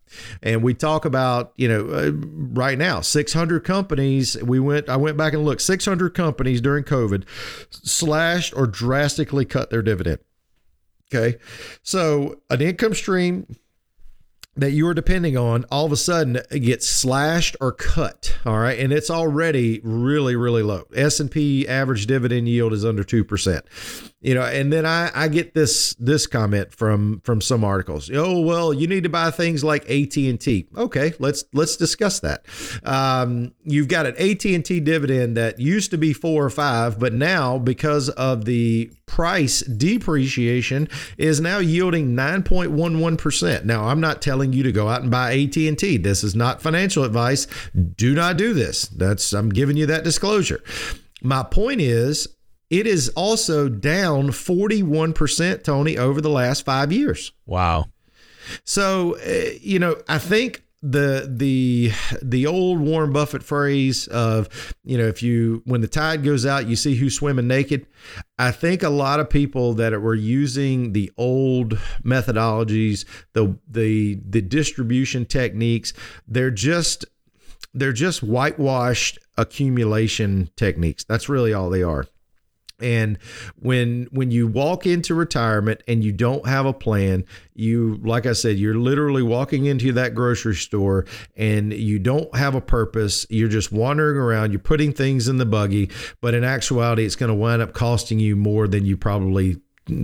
And 0.43 0.63
we 0.63 0.75
talk 0.75 1.05
about, 1.05 1.53
you 1.57 1.69
know, 1.69 1.89
uh, 1.89 2.11
right 2.13 2.79
now, 2.79 3.01
600 3.01 3.65
companies. 3.65 4.37
We 4.43 4.61
went, 4.61 4.89
I 4.89 4.97
went 4.97 5.17
back 5.17 5.33
and 5.33 5.45
looked, 5.45 5.63
600 5.63 6.15
companies 6.15 6.61
during 6.61 6.85
COVID 6.85 7.25
slashed 7.71 8.55
or 8.57 8.67
drastically 8.67 9.45
cut 9.45 9.71
their 9.71 9.83
dividend. 9.83 10.19
Okay. 11.15 11.39
So 11.83 12.41
an 12.49 12.61
income 12.61 12.95
stream 12.95 13.47
that 14.57 14.73
you 14.73 14.87
are 14.87 14.95
depending 14.95 15.37
on 15.37 15.65
all 15.71 15.87
of 15.87 15.93
a 15.93 15.97
sudden 15.97 16.39
gets 16.51 16.87
slashed 16.87 17.57
or 17.61 17.73
cut 17.73 18.37
all 18.45 18.59
right? 18.59 18.79
And 18.79 18.93
it's 18.93 19.11
already 19.11 19.81
really 19.83 20.37
really 20.37 20.63
low. 20.63 20.85
S&p 20.95 21.67
average 21.69 22.07
dividend 22.07 22.49
yield 22.49 22.73
is 22.73 22.85
under 22.85 23.05
2% 23.05 23.63
you 24.23 24.35
know 24.35 24.43
and 24.43 24.73
then 24.73 24.87
i 24.87 25.11
i 25.15 25.27
get 25.27 25.53
this 25.53 25.95
this 25.95 26.27
comment 26.27 26.73
from 26.73 27.21
from 27.25 27.41
some 27.41 27.65
articles. 27.65 28.11
Oh 28.13 28.41
well 28.41 28.73
you 28.73 28.87
need 28.87 29.03
to 29.03 29.09
buy 29.09 29.31
things 29.31 29.63
like 29.63 29.85
at&t 29.91 30.69
okay 30.77 31.13
let's 31.19 31.45
let's 31.53 31.77
discuss 31.77 32.21
that. 32.21 32.45
Um, 32.85 33.53
you've 33.63 33.89
got 33.89 34.07
an 34.07 34.17
at&t 34.17 34.81
dividend 34.81 35.37
that 35.37 35.59
used 35.59 35.91
to 35.91 35.99
be 35.99 36.13
four 36.13 36.45
or 36.45 36.51
five 36.51 36.99
but 36.99 37.13
now 37.13 37.59
because 37.59 38.09
of 38.11 38.45
the 38.45 38.91
price 39.13 39.61
depreciation 39.61 40.89
is 41.19 41.39
now 41.39 41.59
yielding 41.59 42.17
9.11% 42.17 43.65
now 43.65 43.85
i'm 43.85 44.01
not 44.01 44.23
telling 44.23 44.53
you 44.55 44.63
to 44.63 44.73
go 44.73 44.89
out 44.89 45.03
and 45.03 45.11
buy 45.11 45.33
at&t 45.33 45.99
this 45.99 46.25
is 46.25 46.35
not 46.35 46.63
financial 46.63 47.05
advice. 47.05 47.47
Do 47.97 48.15
not 48.15 48.37
do 48.37 48.55
this. 48.55 48.89
That's 48.89 49.33
i'm 49.33 49.51
giving 49.51 49.77
you 49.77 49.87
that 49.87 50.05
disclosure. 50.05 50.63
My 51.23 51.43
point 51.43 51.81
is 51.81 52.29
it 52.71 52.87
is 52.87 53.11
also 53.11 53.69
down 53.69 54.29
41%, 54.29 55.63
Tony, 55.63 55.99
over 55.99 56.21
the 56.23 56.31
last 56.31 56.65
five 56.65 56.91
years. 56.91 57.33
Wow. 57.45 57.87
So, 58.65 59.19
uh, 59.19 59.51
you 59.61 59.79
know, 59.79 59.97
I 60.09 60.19
think 60.19 60.65
the 60.83 61.29
the 61.31 61.93
the 62.21 62.47
old 62.47 62.81
Warren 62.81 63.13
Buffett 63.13 63.43
phrase 63.43 64.09
of 64.09 64.49
you 64.85 64.99
know 64.99 65.07
if 65.07 65.23
you 65.23 65.63
when 65.65 65.81
the 65.81 65.89
tide 65.89 66.25
goes 66.25 66.45
out 66.45 66.67
you 66.67 66.75
see 66.75 66.97
who's 66.97 67.15
swimming 67.15 67.47
naked. 67.47 67.87
I 68.39 68.51
think 68.51 68.83
a 68.83 68.89
lot 68.89 69.21
of 69.21 69.31
people 69.31 69.75
that 69.75 69.93
were 70.01 70.15
using 70.15 70.93
the 70.93 71.13
old 71.17 71.79
methodologies 72.05 73.05
the 73.33 73.57
the 73.71 74.21
the 74.29 74.43
distribution 74.43 75.25
techniques 75.25 75.93
they're 76.27 76.51
just 76.51 77.05
they're 77.73 77.93
just 77.93 78.23
whitewashed 78.23 79.19
accumulation 79.39 80.51
techniques. 80.57 81.05
That's 81.05 81.29
really 81.29 81.55
all 81.55 81.71
they 81.71 81.83
are 81.83 82.07
and 82.83 83.19
when 83.61 84.09
when 84.11 84.31
you 84.31 84.47
walk 84.47 84.87
into 84.87 85.15
retirement 85.15 85.83
and 85.87 86.03
you 86.05 86.13
don't 86.13 86.47
have 86.47 86.67
a 86.67 86.73
plan, 86.73 87.25
you 87.55 87.99
like 88.03 88.27
I 88.27 88.33
said, 88.33 88.59
you're 88.59 88.75
literally 88.75 89.23
walking 89.23 89.67
into 89.67 89.93
that 89.93 90.15
grocery 90.15 90.55
store 90.55 91.07
and 91.37 91.73
you 91.73 91.99
don't 91.99 92.35
have 92.37 92.55
a 92.55 92.61
purpose. 92.61 93.27
You're 93.31 93.49
just 93.49 93.73
wandering 93.73 94.19
around, 94.19 94.53
you're 94.53 94.61
putting 94.61 94.93
things 94.93 95.29
in 95.29 95.39
the 95.39 95.47
buggy, 95.47 95.91
but 96.21 96.35
in 96.35 96.45
actuality 96.45 97.05
it's 97.05 97.17
going 97.17 97.29
to 97.29 97.35
wind 97.35 97.63
up 97.63 97.73
costing 97.73 98.19
you 98.19 98.37
more 98.37 98.69
than 98.69 98.85
you 98.85 98.97
probably 98.97 99.59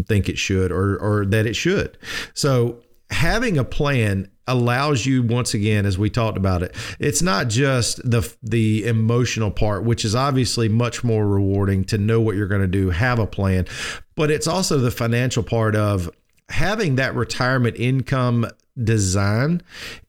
think 0.06 0.28
it 0.28 0.38
should 0.38 0.72
or 0.72 0.96
or 0.98 1.26
that 1.26 1.46
it 1.46 1.54
should. 1.54 1.98
So 2.34 2.82
having 3.10 3.58
a 3.58 3.64
plan 3.64 4.30
allows 4.46 5.04
you 5.04 5.22
once 5.22 5.54
again 5.54 5.84
as 5.84 5.98
we 5.98 6.08
talked 6.08 6.38
about 6.38 6.62
it 6.62 6.74
it's 6.98 7.20
not 7.20 7.48
just 7.48 7.98
the 8.08 8.34
the 8.42 8.86
emotional 8.86 9.50
part 9.50 9.84
which 9.84 10.04
is 10.04 10.14
obviously 10.14 10.68
much 10.68 11.04
more 11.04 11.26
rewarding 11.26 11.84
to 11.84 11.98
know 11.98 12.20
what 12.20 12.34
you're 12.34 12.48
going 12.48 12.60
to 12.60 12.66
do 12.66 12.90
have 12.90 13.18
a 13.18 13.26
plan 13.26 13.66
but 14.14 14.30
it's 14.30 14.46
also 14.46 14.78
the 14.78 14.90
financial 14.90 15.42
part 15.42 15.76
of 15.76 16.10
having 16.48 16.96
that 16.96 17.14
retirement 17.14 17.76
income 17.76 18.46
design 18.82 19.62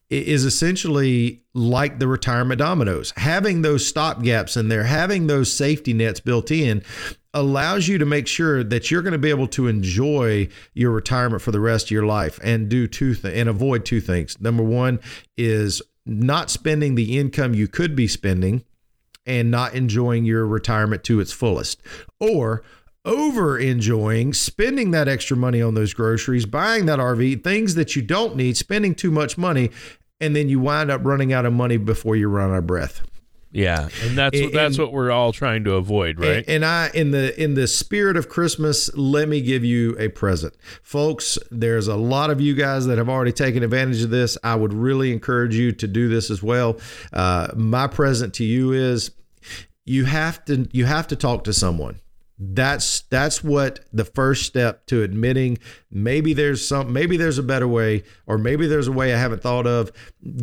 is 0.10 0.44
essentially 0.44 1.44
like 1.54 2.00
the 2.00 2.08
retirement 2.08 2.60
dominoes. 2.60 3.14
Having 3.18 3.62
those 3.62 3.86
stop 3.86 4.24
gaps 4.24 4.58
in 4.58 4.68
there, 4.70 4.84
having 4.84 5.28
those 5.28 5.54
safety 5.54 5.94
nets 5.94 6.20
built 6.20 6.52
in 6.52 6.84
allows 7.34 7.88
you 7.88 8.00
to 8.00 8.06
make 8.06 8.28
sure 8.28 8.64
that 8.64 8.90
you're 8.90 9.04
going 9.04 9.14
to 9.14 9.20
be 9.20 9.30
able 9.30 9.48
to 9.48 9.68
enjoy 9.68 10.48
your 10.74 10.92
retirement 10.92 11.42
for 11.42 11.52
the 11.52 11.60
rest 11.60 11.88
of 11.88 11.92
your 11.92 12.06
life 12.06 12.40
and 12.44 12.70
do 12.70 12.88
two 12.88 13.14
th- 13.14 13.36
and 13.36 13.48
avoid 13.48 13.86
two 13.86 14.02
things. 14.02 14.40
Number 14.42 14.64
one 14.64 15.00
is 15.38 15.82
not 16.06 16.50
spending 16.50 16.96
the 16.96 17.20
income 17.20 17.54
you 17.54 17.68
could 17.68 17.96
be 17.96 18.08
spending 18.08 18.64
and 19.28 19.52
not 19.52 19.76
enjoying 19.76 20.26
your 20.26 20.48
retirement 20.48 21.04
to 21.04 21.20
its 21.20 21.32
fullest 21.32 21.82
or 22.20 22.64
over 23.06 23.58
enjoying 23.58 24.34
spending 24.34 24.92
that 24.92 25.08
extra 25.08 25.38
money 25.38 25.62
on 25.62 25.74
those 25.74 25.94
groceries, 25.94 26.46
buying 26.46 26.86
that 26.86 27.00
RV, 27.00 27.44
things 27.44 27.76
that 27.76 27.96
you 27.96 28.02
don't 28.02 28.36
need, 28.36 28.58
spending 28.58 28.94
too 28.94 29.12
much 29.12 29.38
money, 29.38 29.72
and 30.22 30.36
then 30.36 30.50
you 30.50 30.60
wind 30.60 30.92
up 30.92 31.02
running 31.04 31.34
out 31.34 31.46
of 31.46 31.54
money 31.54 31.78
before 31.78 32.16
you 32.16 32.28
run 32.28 32.52
out 32.52 32.58
of 32.58 32.68
breath. 32.68 33.02
Yeah, 33.52 33.90
and 34.04 34.16
that's 34.16 34.40
and, 34.40 34.54
that's 34.54 34.78
what 34.78 34.94
we're 34.94 35.10
all 35.10 35.34
trying 35.34 35.64
to 35.64 35.74
avoid, 35.74 36.20
right? 36.20 36.38
And, 36.38 36.50
and, 36.50 36.66
I, 36.66 36.92
in 36.94 37.10
the 37.10 37.42
in 37.42 37.56
the 37.56 37.66
spirit 37.66 38.16
of 38.16 38.30
Christmas, 38.30 38.96
let 38.96 39.28
me 39.28 39.42
give 39.42 39.66
you 39.66 39.96
a 39.98 40.10
present, 40.10 40.54
folks. 40.84 41.40
There's 41.50 41.88
a 41.88 41.96
lot 41.96 42.30
of 42.30 42.40
you 42.40 42.54
guys 42.54 42.86
that 42.86 43.00
have 43.00 43.10
already 43.10 43.32
taken 43.32 43.64
advantage 43.64 44.04
of 44.04 44.12
this. 44.12 44.38
I 44.44 44.54
would 44.54 44.72
really 44.72 45.12
encourage 45.12 45.56
you 45.56 45.72
to 45.72 45.88
do 45.88 46.10
this 46.10 46.30
as 46.30 46.44
well. 46.44 46.80
Uh, 47.12 47.48
my 47.56 47.88
present 47.88 48.36
to 48.36 48.44
you 48.44 48.72
is 48.72 49.10
you 49.84 50.06
have 50.06 50.46
to 50.46 50.68
you 50.72 50.86
have 50.86 51.08
to 51.08 51.16
talk 51.16 51.44
to 51.46 51.54
someone 51.54 52.00
that's 52.42 53.02
that's 53.02 53.44
what 53.44 53.82
the 53.92 54.06
first 54.06 54.46
step 54.46 54.86
to 54.86 55.04
admitting 55.04 55.58
maybe 55.92 56.34
there's 56.34 56.66
some 56.66 56.94
maybe 56.94 57.18
there's 57.18 57.38
a 57.38 57.44
better 57.44 57.68
way 57.68 58.02
or 58.28 58.38
maybe 58.38 58.66
there's 58.66 58.88
a 58.88 58.92
way 58.94 59.14
I 59.14 59.18
haven't 59.18 59.42
thought 59.42 59.68
of 59.68 59.92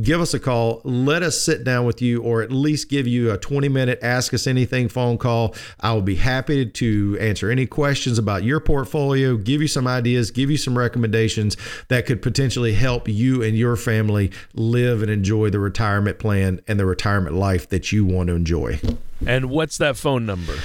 give 0.02 0.20
us 0.20 0.35
a 0.35 0.40
call. 0.40 0.82
Let 0.85 1.22
us 1.22 1.40
sit 1.40 1.64
down 1.64 1.87
with 1.87 2.02
you 2.02 2.22
or 2.22 2.42
at 2.42 2.52
least 2.52 2.90
give 2.90 3.06
you 3.06 3.32
a 3.32 3.38
20 3.38 3.68
minute 3.70 3.98
ask 4.02 4.35
us 4.35 4.46
anything 4.46 4.88
phone 4.88 5.16
call. 5.16 5.54
I 5.80 5.94
will 5.94 6.02
be 6.02 6.16
happy 6.16 6.66
to 6.66 7.16
answer 7.18 7.50
any 7.50 7.66
questions 7.66 8.18
about 8.18 8.44
your 8.44 8.61
portfolio 8.61 9.38
give 9.38 9.62
you 9.62 9.68
some 9.68 9.87
ideas 9.87 10.30
give 10.30 10.50
you 10.50 10.59
some 10.59 10.76
recommendations 10.76 11.56
that 11.88 12.04
could 12.04 12.20
potentially 12.20 12.74
help 12.74 13.09
you 13.09 13.42
and 13.42 13.56
your 13.56 13.76
family 13.76 14.30
live 14.52 15.00
and 15.00 15.11
enjoy 15.11 15.48
the 15.48 15.61
retirement 15.61 16.18
plan 16.18 16.61
and 16.68 16.78
the 16.78 16.85
retirement 16.85 17.37
life 17.37 17.68
that 17.70 17.90
you 17.90 18.04
want 18.04 18.28
to 18.28 18.35
enjoy. 18.35 18.78
And 19.26 19.48
what's 19.48 19.78
that 19.78 19.96
phone 19.96 20.26
number 20.26 20.56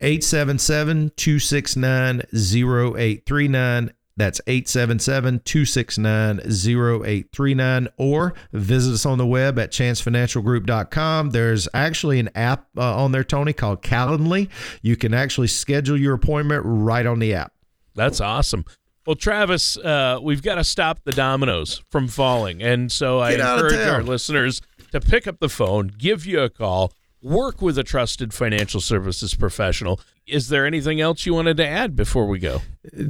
877 0.00 1.12
269 1.16 2.22
0839. 2.32 3.92
That's 4.16 4.40
877 4.46 5.40
269 5.44 6.40
0839. 6.40 7.88
Or 7.96 8.34
visit 8.52 8.92
us 8.92 9.06
on 9.06 9.18
the 9.18 9.26
web 9.26 9.58
at 9.58 9.70
chancefinancialgroup.com. 9.70 11.30
There's 11.30 11.68
actually 11.72 12.18
an 12.18 12.28
app 12.34 12.66
uh, 12.76 13.02
on 13.02 13.12
there, 13.12 13.24
Tony, 13.24 13.52
called 13.52 13.82
Calendly. 13.82 14.48
You 14.82 14.96
can 14.96 15.14
actually 15.14 15.48
schedule 15.48 15.98
your 15.98 16.14
appointment 16.14 16.62
right 16.66 17.06
on 17.06 17.18
the 17.18 17.34
app. 17.34 17.52
That's 17.94 18.20
awesome. 18.20 18.64
Well, 19.06 19.16
Travis, 19.16 19.78
uh, 19.78 20.18
we've 20.22 20.42
got 20.42 20.56
to 20.56 20.64
stop 20.64 21.00
the 21.04 21.12
dominoes 21.12 21.82
from 21.90 22.06
falling. 22.06 22.62
And 22.62 22.92
so 22.92 23.18
I 23.18 23.32
encourage 23.32 23.86
our 23.86 24.02
listeners 24.02 24.60
to 24.92 25.00
pick 25.00 25.26
up 25.26 25.40
the 25.40 25.48
phone, 25.48 25.88
give 25.96 26.26
you 26.26 26.40
a 26.40 26.50
call 26.50 26.92
work 27.22 27.60
with 27.60 27.78
a 27.78 27.84
trusted 27.84 28.32
financial 28.32 28.80
services 28.80 29.34
professional. 29.34 30.00
Is 30.26 30.48
there 30.48 30.64
anything 30.64 31.00
else 31.00 31.26
you 31.26 31.34
wanted 31.34 31.56
to 31.58 31.66
add 31.66 31.96
before 31.96 32.26
we 32.26 32.38
go? 32.38 32.62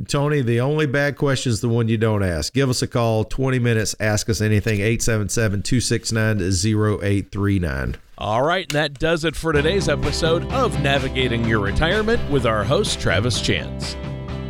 Tony, 0.08 0.40
the 0.40 0.60
only 0.60 0.86
bad 0.86 1.16
question 1.16 1.50
is 1.50 1.60
the 1.60 1.68
one 1.68 1.88
you 1.88 1.98
don't 1.98 2.22
ask. 2.22 2.52
Give 2.52 2.70
us 2.70 2.82
a 2.82 2.86
call, 2.86 3.24
20 3.24 3.58
minutes, 3.58 3.94
ask 4.00 4.28
us 4.28 4.40
anything, 4.40 4.80
877 4.80 5.62
269 5.62 6.40
0839. 6.40 7.96
All 8.18 8.42
right, 8.42 8.70
and 8.70 8.76
that 8.76 8.98
does 8.98 9.24
it 9.24 9.36
for 9.36 9.52
today's 9.52 9.88
episode 9.88 10.44
of 10.52 10.80
Navigating 10.82 11.44
Your 11.44 11.60
Retirement 11.60 12.30
with 12.30 12.46
our 12.46 12.64
host, 12.64 13.00
Travis 13.00 13.40
Chance. 13.40 13.96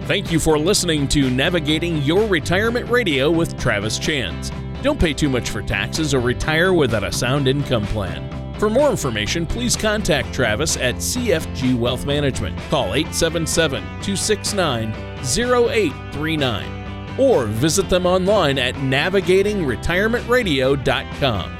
Thank 0.07 0.33
you 0.33 0.41
for 0.41 0.59
listening 0.59 1.07
to 1.09 1.31
Navigating 1.31 1.99
Your 1.99 2.27
Retirement 2.27 2.91
Radio 2.91 3.31
with 3.31 3.59
Travis 3.61 3.99
Chance. 3.99 4.51
Don't 4.83 4.99
pay 4.99 5.13
too 5.13 5.29
much 5.29 5.51
for 5.51 5.63
taxes 5.63 6.15
or 6.15 6.21
retire 6.21 6.73
without 6.73 7.05
a 7.05 7.13
sound 7.13 7.47
income 7.47 7.87
plan. 7.87 8.50
For 8.61 8.69
more 8.69 8.91
information, 8.91 9.47
please 9.47 9.75
contact 9.75 10.35
Travis 10.35 10.77
at 10.77 10.97
CFG 10.97 11.79
Wealth 11.79 12.05
Management. 12.05 12.59
Call 12.69 12.95
877 12.95 13.83
269 14.03 14.93
0839 15.25 17.19
or 17.19 17.47
visit 17.47 17.89
them 17.89 18.05
online 18.05 18.59
at 18.59 18.75
navigatingretirementradio.com. 18.75 21.60